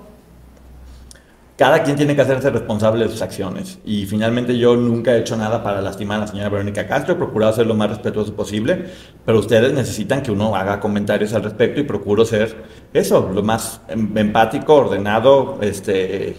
Cada 1.55 1.83
quien 1.83 1.95
tiene 1.95 2.17
que 2.17 2.21
hacerse 2.21 2.49
responsable 2.49 3.05
de 3.05 3.09
sus 3.09 3.21
acciones. 3.21 3.79
Y 3.85 4.05
finalmente 4.07 4.57
yo 4.57 4.75
nunca 4.75 5.15
he 5.15 5.19
hecho 5.21 5.37
nada 5.37 5.63
para 5.63 5.81
lastimar 5.81 6.17
a 6.17 6.21
la 6.23 6.27
señora 6.27 6.49
Verónica 6.49 6.85
Castro. 6.85 7.13
He 7.13 7.17
procurado 7.17 7.53
ser 7.53 7.65
lo 7.65 7.75
más 7.75 7.89
respetuoso 7.89 8.35
posible. 8.35 8.87
Pero 9.25 9.39
ustedes 9.39 9.71
necesitan 9.71 10.21
que 10.21 10.31
uno 10.31 10.53
haga 10.53 10.81
comentarios 10.81 11.33
al 11.33 11.43
respecto 11.43 11.79
y 11.79 11.83
procuro 11.83 12.25
ser 12.25 12.53
eso, 12.91 13.31
lo 13.33 13.41
más 13.41 13.79
em- 13.87 14.17
empático, 14.17 14.75
ordenado, 14.75 15.59
este, 15.61 16.35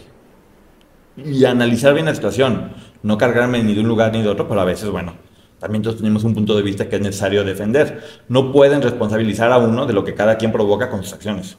y 1.17 1.47
analizar 1.47 1.95
bien 1.95 2.05
la 2.05 2.15
situación. 2.15 2.75
No 3.03 3.17
cargarme 3.17 3.63
ni 3.63 3.73
de 3.73 3.81
un 3.81 3.89
lugar 3.89 4.13
ni 4.13 4.21
de 4.21 4.29
otro, 4.29 4.47
pero 4.47 4.61
a 4.61 4.67
veces, 4.67 4.91
bueno, 4.91 5.15
también 5.63 5.85
todos 5.85 5.99
tenemos 5.99 6.25
un 6.25 6.35
punto 6.35 6.57
de 6.57 6.63
vista 6.63 6.89
que 6.89 6.97
es 6.97 7.03
necesario 7.03 7.45
defender. 7.45 8.03
No 8.29 8.51
pueden 8.51 8.83
responsabilizar 8.83 9.53
a 9.53 9.59
uno 9.59 9.87
de 9.87 9.93
lo 9.93 10.03
que 10.03 10.13
cada 10.13 10.37
quien 10.37 10.51
provoca 10.51 10.91
con 10.91 11.05
sus 11.05 11.13
acciones. 11.13 11.57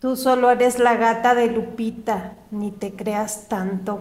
Tú 0.00 0.16
solo 0.16 0.50
eres 0.50 0.78
la 0.78 0.96
gata 0.96 1.34
de 1.34 1.48
Lupita, 1.48 2.36
ni 2.50 2.70
te 2.70 2.94
creas 2.94 3.50
tanto. 3.50 4.00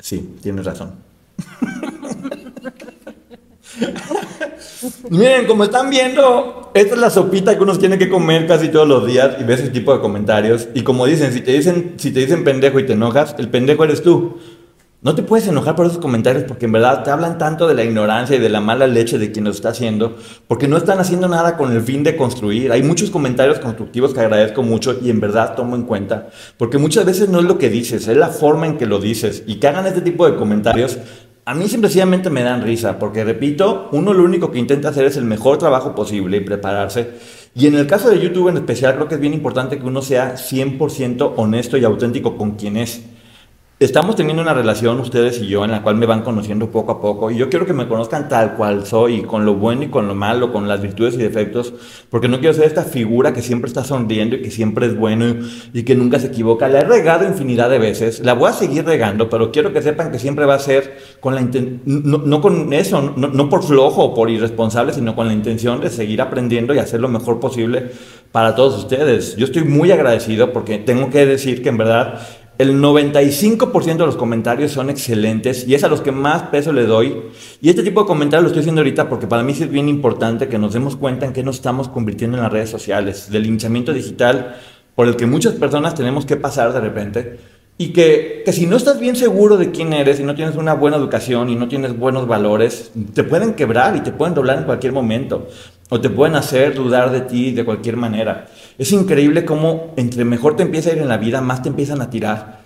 Sí, 0.00 0.38
tienes 0.42 0.64
razón. 0.64 0.96
Miren, 5.10 5.46
como 5.46 5.62
están 5.62 5.88
viendo, 5.88 6.72
esta 6.74 6.94
es 6.96 7.00
la 7.00 7.10
sopita 7.10 7.56
que 7.56 7.62
uno 7.62 7.78
tiene 7.78 7.96
que 7.96 8.08
comer 8.08 8.48
casi 8.48 8.70
todos 8.70 8.88
los 8.88 9.06
días 9.06 9.36
y 9.38 9.44
ves 9.44 9.60
ese 9.60 9.70
tipo 9.70 9.94
de 9.94 10.00
comentarios. 10.00 10.66
Y 10.74 10.82
como 10.82 11.06
dicen, 11.06 11.32
si 11.32 11.42
te 11.42 11.52
dicen, 11.52 11.94
si 11.96 12.10
te 12.10 12.18
dicen 12.18 12.42
pendejo 12.42 12.80
y 12.80 12.86
te 12.86 12.94
enojas, 12.94 13.36
el 13.38 13.48
pendejo 13.48 13.84
eres 13.84 14.02
tú. 14.02 14.36
No 15.00 15.14
te 15.14 15.22
puedes 15.22 15.46
enojar 15.46 15.76
por 15.76 15.86
esos 15.86 15.98
comentarios 15.98 16.42
porque 16.42 16.66
en 16.66 16.72
verdad 16.72 17.04
te 17.04 17.12
hablan 17.12 17.38
tanto 17.38 17.68
de 17.68 17.74
la 17.74 17.84
ignorancia 17.84 18.34
y 18.34 18.40
de 18.40 18.48
la 18.48 18.60
mala 18.60 18.88
leche 18.88 19.16
de 19.16 19.30
quien 19.30 19.44
lo 19.44 19.52
está 19.52 19.68
haciendo, 19.68 20.16
porque 20.48 20.66
no 20.66 20.76
están 20.76 20.98
haciendo 20.98 21.28
nada 21.28 21.56
con 21.56 21.70
el 21.70 21.82
fin 21.82 22.02
de 22.02 22.16
construir. 22.16 22.72
Hay 22.72 22.82
muchos 22.82 23.08
comentarios 23.08 23.60
constructivos 23.60 24.12
que 24.12 24.18
agradezco 24.18 24.64
mucho 24.64 24.98
y 25.00 25.10
en 25.10 25.20
verdad 25.20 25.54
tomo 25.54 25.76
en 25.76 25.84
cuenta, 25.84 26.30
porque 26.56 26.78
muchas 26.78 27.04
veces 27.04 27.28
no 27.28 27.38
es 27.38 27.44
lo 27.44 27.58
que 27.58 27.70
dices, 27.70 28.08
es 28.08 28.16
la 28.16 28.26
forma 28.30 28.66
en 28.66 28.76
que 28.76 28.86
lo 28.86 28.98
dices. 28.98 29.44
Y 29.46 29.60
que 29.60 29.68
hagan 29.68 29.86
este 29.86 30.00
tipo 30.00 30.28
de 30.28 30.36
comentarios, 30.36 30.98
a 31.44 31.54
mí 31.54 31.68
simplemente 31.68 32.28
me 32.28 32.42
dan 32.42 32.62
risa, 32.62 32.98
porque 32.98 33.22
repito, 33.22 33.90
uno 33.92 34.12
lo 34.12 34.24
único 34.24 34.50
que 34.50 34.58
intenta 34.58 34.88
hacer 34.88 35.04
es 35.04 35.16
el 35.16 35.24
mejor 35.24 35.58
trabajo 35.58 35.94
posible 35.94 36.38
y 36.38 36.40
prepararse. 36.40 37.10
Y 37.54 37.68
en 37.68 37.76
el 37.76 37.86
caso 37.86 38.10
de 38.10 38.18
YouTube 38.18 38.48
en 38.48 38.56
especial, 38.56 38.96
creo 38.96 39.06
que 39.06 39.14
es 39.14 39.20
bien 39.20 39.32
importante 39.32 39.78
que 39.78 39.86
uno 39.86 40.02
sea 40.02 40.34
100% 40.34 41.34
honesto 41.36 41.76
y 41.76 41.84
auténtico 41.84 42.36
con 42.36 42.56
quien 42.56 42.76
es. 42.76 43.00
Estamos 43.80 44.16
teniendo 44.16 44.42
una 44.42 44.54
relación 44.54 44.98
ustedes 44.98 45.40
y 45.40 45.46
yo 45.46 45.64
en 45.64 45.70
la 45.70 45.84
cual 45.84 45.94
me 45.94 46.04
van 46.04 46.22
conociendo 46.22 46.68
poco 46.68 46.90
a 46.90 47.00
poco 47.00 47.30
y 47.30 47.36
yo 47.36 47.48
quiero 47.48 47.64
que 47.64 47.72
me 47.72 47.86
conozcan 47.86 48.28
tal 48.28 48.56
cual 48.56 48.84
soy, 48.84 49.22
con 49.22 49.44
lo 49.44 49.54
bueno 49.54 49.84
y 49.84 49.86
con 49.86 50.08
lo 50.08 50.16
malo, 50.16 50.52
con 50.52 50.66
las 50.66 50.82
virtudes 50.82 51.14
y 51.14 51.18
defectos, 51.18 51.72
porque 52.10 52.26
no 52.26 52.40
quiero 52.40 52.54
ser 52.54 52.64
esta 52.64 52.82
figura 52.82 53.32
que 53.32 53.40
siempre 53.40 53.68
está 53.68 53.84
sonriendo 53.84 54.34
y 54.34 54.42
que 54.42 54.50
siempre 54.50 54.86
es 54.86 54.98
bueno 54.98 55.26
y, 55.72 55.84
que 55.84 55.94
nunca 55.94 56.18
se 56.18 56.26
equivoca. 56.26 56.66
La 56.66 56.80
he 56.80 56.84
regado 56.84 57.24
infinidad 57.24 57.70
de 57.70 57.78
veces, 57.78 58.18
la 58.18 58.32
voy 58.32 58.50
a 58.50 58.52
seguir 58.52 58.84
regando, 58.84 59.30
pero 59.30 59.52
quiero 59.52 59.72
que 59.72 59.80
sepan 59.80 60.10
que 60.10 60.18
siempre 60.18 60.44
va 60.44 60.54
a 60.54 60.58
ser 60.58 60.98
con 61.20 61.36
la 61.36 61.48
no, 61.84 62.18
no, 62.18 62.40
con 62.40 62.72
eso, 62.72 63.14
no, 63.16 63.28
no 63.28 63.48
por 63.48 63.62
flojo 63.62 64.06
o 64.06 64.12
por 64.12 64.28
irresponsable, 64.28 64.92
sino 64.92 65.14
con 65.14 65.28
la 65.28 65.32
intención 65.32 65.80
de 65.80 65.90
seguir 65.90 66.20
aprendiendo 66.20 66.74
y 66.74 66.80
hacer 66.80 66.98
lo 66.98 67.08
mejor 67.08 67.38
posible 67.38 67.92
para 68.32 68.56
todos 68.56 68.76
ustedes. 68.76 69.36
Yo 69.36 69.44
estoy 69.44 69.62
muy 69.62 69.92
agradecido 69.92 70.52
porque 70.52 70.78
tengo 70.78 71.10
que 71.10 71.24
decir 71.26 71.62
que 71.62 71.68
en 71.68 71.78
verdad 71.78 72.18
el 72.58 72.82
95% 72.82 73.96
de 73.96 74.06
los 74.06 74.16
comentarios 74.16 74.72
son 74.72 74.90
excelentes 74.90 75.66
y 75.66 75.74
es 75.74 75.84
a 75.84 75.88
los 75.88 76.00
que 76.00 76.10
más 76.10 76.42
peso 76.44 76.72
le 76.72 76.86
doy. 76.86 77.22
Y 77.60 77.70
este 77.70 77.84
tipo 77.84 78.00
de 78.00 78.08
comentarios 78.08 78.42
lo 78.42 78.48
estoy 78.48 78.60
haciendo 78.60 78.80
ahorita 78.80 79.08
porque 79.08 79.28
para 79.28 79.44
mí 79.44 79.52
es 79.52 79.70
bien 79.70 79.88
importante 79.88 80.48
que 80.48 80.58
nos 80.58 80.74
demos 80.74 80.96
cuenta 80.96 81.24
en 81.24 81.32
qué 81.32 81.44
nos 81.44 81.56
estamos 81.56 81.88
convirtiendo 81.88 82.36
en 82.36 82.42
las 82.42 82.52
redes 82.52 82.68
sociales, 82.68 83.30
del 83.30 83.44
linchamiento 83.44 83.92
digital 83.92 84.56
por 84.96 85.06
el 85.06 85.14
que 85.14 85.26
muchas 85.26 85.54
personas 85.54 85.94
tenemos 85.94 86.26
que 86.26 86.34
pasar 86.36 86.72
de 86.72 86.80
repente. 86.80 87.38
Y 87.80 87.92
que, 87.92 88.42
que 88.44 88.52
si 88.52 88.66
no 88.66 88.76
estás 88.76 88.98
bien 88.98 89.14
seguro 89.14 89.56
de 89.56 89.70
quién 89.70 89.92
eres 89.92 90.18
y 90.18 90.24
no 90.24 90.34
tienes 90.34 90.56
una 90.56 90.74
buena 90.74 90.96
educación 90.96 91.50
y 91.50 91.54
no 91.54 91.68
tienes 91.68 91.96
buenos 91.96 92.26
valores, 92.26 92.90
te 93.14 93.22
pueden 93.22 93.54
quebrar 93.54 93.94
y 93.94 94.00
te 94.00 94.10
pueden 94.10 94.34
doblar 94.34 94.58
en 94.58 94.64
cualquier 94.64 94.92
momento. 94.92 95.46
O 95.90 96.00
te 96.00 96.10
pueden 96.10 96.36
hacer 96.36 96.74
dudar 96.74 97.10
de 97.10 97.22
ti 97.22 97.52
de 97.52 97.64
cualquier 97.64 97.96
manera. 97.96 98.46
Es 98.76 98.92
increíble 98.92 99.44
cómo 99.44 99.94
entre 99.96 100.24
mejor 100.24 100.56
te 100.56 100.62
empieza 100.62 100.90
a 100.90 100.92
ir 100.92 100.98
en 100.98 101.08
la 101.08 101.16
vida, 101.16 101.40
más 101.40 101.62
te 101.62 101.68
empiezan 101.70 102.02
a 102.02 102.10
tirar. 102.10 102.58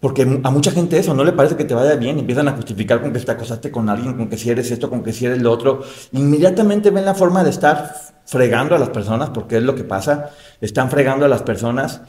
Porque 0.00 0.40
a 0.42 0.50
mucha 0.50 0.70
gente 0.70 0.98
eso 0.98 1.14
no 1.14 1.24
le 1.24 1.32
parece 1.32 1.56
que 1.56 1.64
te 1.64 1.74
vaya 1.74 1.96
bien, 1.96 2.18
empiezan 2.18 2.48
a 2.48 2.52
justificar 2.52 3.00
con 3.00 3.12
que 3.12 3.20
te 3.20 3.32
acosaste 3.32 3.70
con 3.70 3.88
alguien, 3.88 4.14
con 4.14 4.28
que 4.28 4.36
si 4.36 4.50
eres 4.50 4.70
esto, 4.70 4.90
con 4.90 5.02
que 5.02 5.12
si 5.12 5.26
eres 5.26 5.40
lo 5.40 5.50
otro. 5.50 5.82
Inmediatamente 6.12 6.90
ven 6.90 7.04
la 7.04 7.14
forma 7.14 7.42
de 7.42 7.50
estar 7.50 7.94
fregando 8.26 8.74
a 8.74 8.78
las 8.78 8.90
personas, 8.90 9.30
porque 9.30 9.56
es 9.56 9.62
lo 9.62 9.74
que 9.74 9.84
pasa, 9.84 10.30
están 10.60 10.90
fregando 10.90 11.24
a 11.24 11.28
las 11.28 11.42
personas 11.42 12.02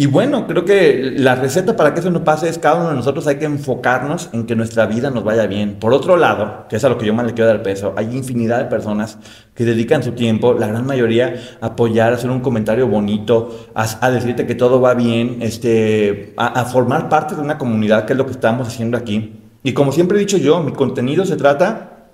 y 0.00 0.06
bueno, 0.06 0.46
creo 0.46 0.64
que 0.64 1.12
la 1.14 1.34
receta 1.34 1.76
para 1.76 1.92
que 1.92 2.00
eso 2.00 2.10
no 2.10 2.24
pase 2.24 2.48
es 2.48 2.56
cada 2.56 2.76
uno 2.76 2.88
de 2.88 2.94
nosotros 2.94 3.26
hay 3.26 3.36
que 3.36 3.44
enfocarnos 3.44 4.30
en 4.32 4.46
que 4.46 4.56
nuestra 4.56 4.86
vida 4.86 5.10
nos 5.10 5.24
vaya 5.24 5.46
bien. 5.46 5.74
Por 5.74 5.92
otro 5.92 6.16
lado, 6.16 6.64
que 6.70 6.76
es 6.76 6.84
a 6.84 6.88
lo 6.88 6.96
que 6.96 7.04
yo 7.04 7.12
más 7.12 7.26
le 7.26 7.34
quiero 7.34 7.48
dar 7.48 7.62
peso, 7.62 7.92
hay 7.98 8.16
infinidad 8.16 8.60
de 8.60 8.64
personas 8.64 9.18
que 9.54 9.66
dedican 9.66 10.02
su 10.02 10.12
tiempo, 10.12 10.54
la 10.54 10.68
gran 10.68 10.86
mayoría, 10.86 11.34
a 11.60 11.66
apoyar, 11.66 12.14
a 12.14 12.16
hacer 12.16 12.30
un 12.30 12.40
comentario 12.40 12.88
bonito, 12.88 13.68
a, 13.74 14.10
decirte 14.10 14.46
que 14.46 14.54
todo 14.54 14.80
va 14.80 14.94
bien, 14.94 15.36
este, 15.42 16.32
a, 16.38 16.46
a 16.46 16.64
formar 16.64 17.10
parte 17.10 17.34
de 17.34 17.42
una 17.42 17.58
comunidad, 17.58 18.06
que 18.06 18.14
es 18.14 18.16
lo 18.16 18.24
que 18.24 18.32
estamos 18.32 18.68
haciendo 18.68 18.96
aquí. 18.96 19.34
Y 19.62 19.74
como 19.74 19.92
siempre 19.92 20.16
he 20.16 20.20
dicho 20.20 20.38
yo, 20.38 20.62
mi 20.62 20.72
contenido 20.72 21.26
se 21.26 21.36
trata 21.36 22.06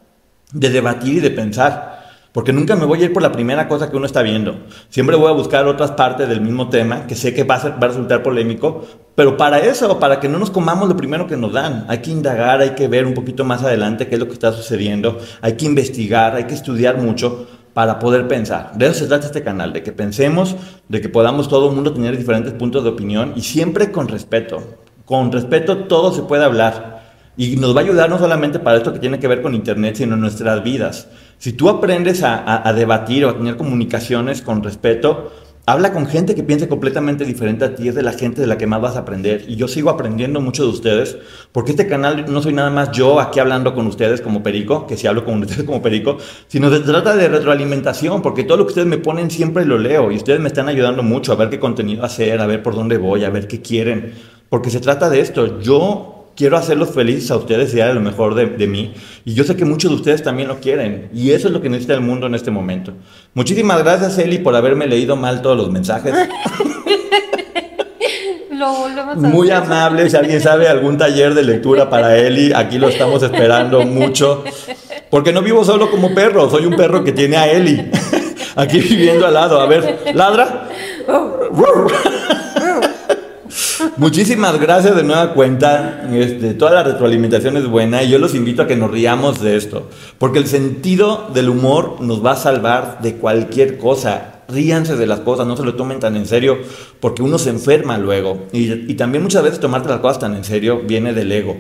de 0.53 0.71
debatir 0.71 1.19
y 1.19 1.21
de 1.21 1.31
pensar. 1.31 1.96
Porque 2.37 2.53
nunca 2.53 2.77
me 2.77 2.85
voy 2.85 3.01
a 3.01 3.05
ir 3.07 3.15
por 3.15 3.23
la 3.23 3.33
primera 3.33 3.67
cosa 3.67 3.91
que 3.91 3.97
uno 3.97 4.05
está 4.05 4.21
viendo. 4.21 4.57
Siempre 4.91 5.17
voy 5.17 5.29
a 5.29 5.33
buscar 5.33 5.67
otras 5.67 5.93
partes 5.93 6.29
del 6.29 6.43
mismo 6.43 6.69
tema 6.69 7.07
que 7.07 7.15
sé 7.15 7.33
que 7.33 7.45
va 7.45 7.55
a, 7.55 7.79
resultar 7.81 8.23
polémico, 8.23 8.85
pero 9.15 9.39
para 9.39 9.59
eso, 9.61 9.99
para 9.99 10.21
que 10.21 10.29
no 10.29 10.39
nos 10.39 10.51
comamos 10.51 10.87
lo 10.87 10.99
primero 10.99 11.27
que 11.27 11.39
nos 11.39 11.55
dan, 11.55 11.87
hay 11.89 12.01
que 12.01 12.11
indagar, 12.11 12.61
hay 12.61 12.75
que 12.75 12.89
ver 12.89 13.07
un 13.07 13.15
poquito 13.15 13.43
más 13.47 13.63
adelante 13.63 14.07
qué 14.07 14.17
es 14.17 14.21
lo 14.21 14.27
que 14.27 14.35
está 14.35 14.53
sucediendo, 14.53 15.19
hay 15.41 15.55
que 15.55 15.65
investigar, 15.65 16.35
hay 16.35 16.45
que 16.45 16.53
estudiar 16.53 16.99
mucho 16.99 17.47
para 17.73 17.99
poder 17.99 18.29
pensar. 18.29 18.73
De 18.75 18.89
eso 18.89 18.99
se 18.99 19.07
trata 19.07 19.25
este 19.25 19.43
canal, 19.43 19.73
de 19.73 19.83
que 19.83 19.93
pensemos, 19.93 20.57
de 20.91 21.01
que 21.01 21.09
podamos 21.09 21.49
todo 21.49 21.71
el 21.71 21.75
mundo 21.75 21.95
tener 21.95 22.19
diferentes 22.19 22.53
puntos 22.53 22.85
de 22.85 22.91
opinión 22.91 23.33
y 23.35 23.41
siempre 23.41 23.91
con 23.91 24.09
respeto. 24.09 24.63
Con 25.07 25.33
respeto 25.33 25.85
todo 25.85 26.13
se 26.13 26.21
puede 26.21 26.45
hablar. 26.45 27.06
Y 27.37 27.57
nos 27.57 27.77
va 27.77 27.81
a 27.81 27.85
ayudar 27.85 28.09
no 28.09 28.19
solamente 28.19 28.59
para 28.59 28.79
esto 28.79 28.93
que 28.93 28.99
tiene 28.99 29.19
que 29.19 29.29
ver 29.29 29.43
con 29.43 29.55
Internet, 29.55 29.97
sino 29.97 30.15
en 30.15 30.21
nuestras 30.21 30.65
vidas. 30.65 31.09
Si 31.39 31.53
tú 31.53 31.69
aprendes 31.69 32.23
a, 32.23 32.73
debatir 32.75 33.27
o 33.27 33.31
a 33.31 33.37
tener 33.37 33.57
comunicaciones 33.57 34.41
con 34.41 34.63
respeto, 34.63 35.33
habla 35.67 35.93
con 35.93 36.07
gente 36.07 36.35
que 36.35 36.43
piense 36.43 36.67
completamente 36.67 37.27
diferente 37.27 37.67
a 37.67 37.75
ti, 37.75 37.89
es 37.89 37.95
de 37.95 38.03
la 38.03 38.13
gente 38.13 38.41
de 38.41 38.47
la 38.47 38.57
que 38.57 38.67
más 38.67 38.81
vas 38.81 38.97
a 38.97 39.01
aprender. 39.01 39.45
Y 39.49 39.57
yo 39.57 39.69
sigo 39.69 39.91
aprendiendo 39.91 40.41
mucho 40.41 40.63
de 40.63 40.71
ustedes, 40.71 41.19
porque 41.53 41.73
este 41.73 41.87
canal 41.87 42.25
no 42.27 42.41
soy 42.41 42.55
nada 42.55 42.71
más 42.71 42.91
yo 42.93 43.21
aquí 43.21 43.39
hablando 43.39 43.75
con 43.75 43.87
ustedes 43.87 44.23
como 44.23 44.43
perico, 44.43 44.87
que 44.87 44.97
si 44.97 45.07
hablo 45.07 45.27
con 45.27 45.43
ustedes 45.43 45.65
como 45.65 45.83
perico, 45.83 46.17
sino 46.47 46.71
se 46.71 46.81
trata 46.81 47.15
de 47.17 47.29
retroalimentación, 47.29 48.23
porque 48.23 48.45
todo 48.45 48.57
lo 48.57 48.65
que 48.65 48.71
ustedes 48.71 48.89
me 48.89 48.97
ponen 48.97 49.31
siempre 49.31 49.67
lo 49.67 49.77
leo 49.77 50.11
y 50.11 50.17
ustedes 50.17 50.41
me 50.41 50.49
están 50.49 50.71
ayudando 50.71 51.03
mucho 51.03 51.33
a 51.33 51.37
ver 51.37 51.51
qué 51.51 51.61
contenido 51.61 52.03
hacer, 52.03 52.41
a 52.41 52.47
ver 52.47 52.63
por 52.63 52.75
dónde 52.75 52.97
voy, 52.97 53.25
a 53.25 53.31
ver 53.31 53.47
qué 53.47 53.61
quieren, 53.61 54.15
porque 54.49 54.71
se 54.71 54.81
trata 54.81 55.11
de 55.11 55.21
esto. 55.21 55.61
Yo 55.61 56.16
quiero 56.37 56.57
hacerlos 56.57 56.91
felices 56.91 57.31
a 57.31 57.37
ustedes 57.37 57.73
y 57.75 57.79
dar 57.79 57.95
lo 57.95 58.01
mejor 58.01 58.35
de, 58.35 58.67
mí. 58.67 58.95
Y 59.25 59.35
yo 59.35 59.45
sé 59.45 59.57
que 59.57 59.65
muchos 59.65 59.91
de 59.91 59.97
ustedes 59.97 60.23
también 60.23 60.49
lo 60.49 60.61
quieren. 60.61 61.09
Y 61.13 61.33
eso 61.33 61.49
es 61.49 61.55
lo 61.55 61.61
que 61.61 61.69
necesita 61.69 61.95
el 61.95 62.03
mundo 62.03 62.27
en 62.27 62.35
este 62.35 62.51
momento. 62.51 62.93
Muchísimas 63.35 63.83
gracias, 63.83 64.19
Eli, 64.19 64.39
por 64.39 64.55
haberme 64.55 64.87
leído 64.87 65.17
mal 65.17 65.43
todos 65.43 65.57
los 65.57 65.71
mensajes. 65.71 66.15
Muy 69.17 69.51
amable. 69.51 70.09
Si 70.09 70.17
alguien 70.17 70.41
sabe 70.41 70.69
algún 70.69 70.99
taller 70.99 71.35
de 71.35 71.43
lectura 71.43 71.89
para 71.89 72.17
Eli, 72.17 72.53
aquí 72.55 72.79
lo 72.79 72.89
estamos 72.89 73.23
esperando 73.23 73.83
mucho. 73.85 74.45
Porque 75.11 75.33
no 75.33 75.43
vivo 75.43 75.65
solo 75.65 75.91
como 75.91 76.15
perro, 76.15 76.51
soy 76.51 76.67
un 76.67 76.77
perro 76.77 77.05
que 77.05 77.13
tiene 77.13 77.37
a 77.37 77.51
Eli. 77.51 77.91
Aquí 78.57 78.81
viviendo 78.81 79.27
al 79.27 79.35
lado. 79.35 79.61
A 79.61 79.67
ver, 79.67 79.99
ladra. 80.15 80.69
Muchísimas 83.99 84.61
gracias 84.61 84.95
de 84.95 85.03
nueva 85.03 85.33
cuenta. 85.33 86.07
Este, 86.13 86.53
toda 86.53 86.73
la 86.73 86.83
retroalimentación 86.83 87.57
es 87.57 87.67
buena 87.67 88.03
y 88.03 88.11
yo 88.11 88.19
los 88.19 88.35
invito 88.35 88.61
a 88.61 88.67
que 88.67 88.77
nos 88.77 88.91
riamos 88.91 89.41
de 89.41 89.57
esto. 89.57 89.89
Porque 90.19 90.39
el 90.39 90.47
sentido 90.47 91.31
del 91.33 91.49
humor 91.49 92.03
nos 92.03 92.23
va 92.23 92.33
a 92.33 92.37
salvar 92.37 92.99
de 93.01 93.15
cualquier 93.15 93.79
cosa. 93.79 94.43
Ríanse 94.49 94.97
de 94.97 95.07
las 95.07 95.21
cosas, 95.21 95.47
no 95.47 95.57
se 95.57 95.65
lo 95.65 95.77
tomen 95.77 95.99
tan 95.99 96.15
en 96.15 96.27
serio 96.27 96.59
porque 97.01 97.23
uno 97.23 97.39
se 97.39 97.49
enferma 97.49 97.97
luego. 97.97 98.45
Y, 98.53 98.71
y 98.71 98.95
también 98.97 99.23
muchas 99.23 99.43
veces 99.43 99.61
tomarte 99.61 99.89
las 99.89 100.01
cosas 100.01 100.19
tan 100.19 100.35
en 100.35 100.45
serio 100.45 100.83
viene 100.87 101.15
del 101.15 101.33
ego. 101.33 101.57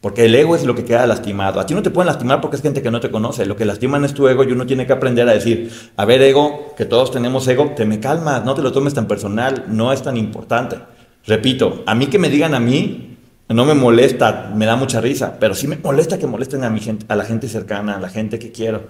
Porque 0.00 0.24
el 0.24 0.34
ego 0.34 0.56
es 0.56 0.64
lo 0.64 0.74
que 0.74 0.86
queda 0.86 1.06
lastimado. 1.06 1.60
A 1.60 1.66
ti 1.66 1.74
no 1.74 1.82
te 1.82 1.90
pueden 1.90 2.06
lastimar 2.06 2.40
porque 2.40 2.56
es 2.56 2.62
gente 2.62 2.80
que 2.80 2.90
no 2.90 3.00
te 3.00 3.10
conoce. 3.10 3.44
Lo 3.44 3.56
que 3.56 3.66
lastiman 3.66 4.02
es 4.06 4.14
tu 4.14 4.26
ego 4.28 4.44
y 4.44 4.52
uno 4.52 4.64
tiene 4.64 4.86
que 4.86 4.94
aprender 4.94 5.28
a 5.28 5.32
decir, 5.34 5.70
a 5.94 6.06
ver 6.06 6.22
ego, 6.22 6.74
que 6.74 6.86
todos 6.86 7.10
tenemos 7.10 7.46
ego, 7.48 7.74
te 7.76 7.84
me 7.84 8.00
calmas, 8.00 8.46
no 8.46 8.54
te 8.54 8.62
lo 8.62 8.72
tomes 8.72 8.94
tan 8.94 9.06
personal, 9.06 9.64
no 9.68 9.92
es 9.92 10.00
tan 10.00 10.16
importante. 10.16 10.78
Repito, 11.26 11.82
a 11.86 11.94
mí 11.94 12.06
que 12.06 12.18
me 12.18 12.28
digan 12.28 12.54
a 12.54 12.60
mí, 12.60 13.18
no 13.48 13.64
me 13.64 13.74
molesta, 13.74 14.52
me 14.54 14.66
da 14.66 14.76
mucha 14.76 15.00
risa, 15.00 15.36
pero 15.38 15.54
sí 15.54 15.66
me 15.66 15.76
molesta 15.76 16.18
que 16.18 16.26
molesten 16.26 16.64
a, 16.64 16.70
mi 16.70 16.80
gente, 16.80 17.06
a 17.08 17.16
la 17.16 17.24
gente 17.24 17.48
cercana, 17.48 17.96
a 17.96 18.00
la 18.00 18.08
gente 18.08 18.38
que 18.38 18.52
quiero. 18.52 18.88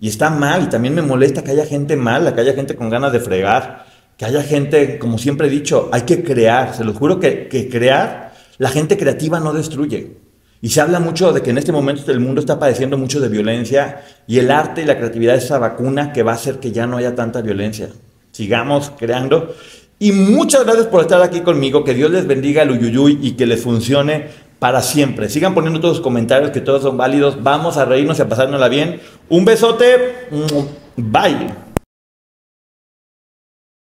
Y 0.00 0.08
está 0.08 0.30
mal, 0.30 0.64
y 0.64 0.66
también 0.66 0.94
me 0.94 1.02
molesta 1.02 1.42
que 1.42 1.52
haya 1.52 1.64
gente 1.64 1.96
mala, 1.96 2.34
que 2.34 2.40
haya 2.40 2.54
gente 2.54 2.74
con 2.76 2.90
ganas 2.90 3.12
de 3.12 3.20
fregar, 3.20 3.86
que 4.16 4.24
haya 4.24 4.42
gente, 4.42 4.98
como 4.98 5.18
siempre 5.18 5.46
he 5.46 5.50
dicho, 5.50 5.88
hay 5.92 6.02
que 6.02 6.22
crear, 6.22 6.74
se 6.74 6.84
lo 6.84 6.92
juro 6.92 7.20
que, 7.20 7.48
que 7.48 7.68
crear, 7.68 8.32
la 8.58 8.70
gente 8.70 8.96
creativa 8.96 9.40
no 9.40 9.52
destruye. 9.52 10.16
Y 10.62 10.70
se 10.70 10.80
habla 10.80 11.00
mucho 11.00 11.32
de 11.32 11.42
que 11.42 11.50
en 11.50 11.58
este 11.58 11.70
momento 11.70 12.10
el 12.10 12.20
mundo 12.20 12.40
está 12.40 12.58
padeciendo 12.58 12.96
mucho 12.98 13.20
de 13.20 13.28
violencia 13.28 14.02
y 14.26 14.38
el 14.38 14.50
arte 14.50 14.82
y 14.82 14.84
la 14.86 14.96
creatividad 14.96 15.36
es 15.36 15.44
esa 15.44 15.58
vacuna 15.58 16.12
que 16.12 16.22
va 16.22 16.32
a 16.32 16.36
hacer 16.36 16.58
que 16.58 16.72
ya 16.72 16.86
no 16.86 16.96
haya 16.96 17.14
tanta 17.14 17.42
violencia. 17.42 17.90
Sigamos 18.32 18.90
creando 18.98 19.54
y 19.98 20.12
muchas 20.12 20.64
gracias 20.64 20.86
por 20.86 21.00
estar 21.00 21.22
aquí 21.22 21.40
conmigo. 21.40 21.84
Que 21.84 21.94
Dios 21.94 22.10
les 22.10 22.26
bendiga 22.26 22.62
el 22.62 22.70
Uyuyuy 22.70 23.18
y 23.22 23.32
que 23.32 23.46
les 23.46 23.62
funcione 23.62 24.28
para 24.58 24.82
siempre. 24.82 25.28
Sigan 25.28 25.54
poniendo 25.54 25.80
todos 25.80 25.96
los 25.96 26.04
comentarios 26.04 26.50
que 26.50 26.60
todos 26.60 26.82
son 26.82 26.96
válidos. 26.96 27.42
Vamos 27.42 27.76
a 27.76 27.84
reírnos 27.84 28.18
y 28.18 28.22
a 28.22 28.28
pasárnosla 28.28 28.68
bien. 28.68 29.00
Un 29.28 29.44
besote. 29.44 30.28
Bye. 30.96 31.65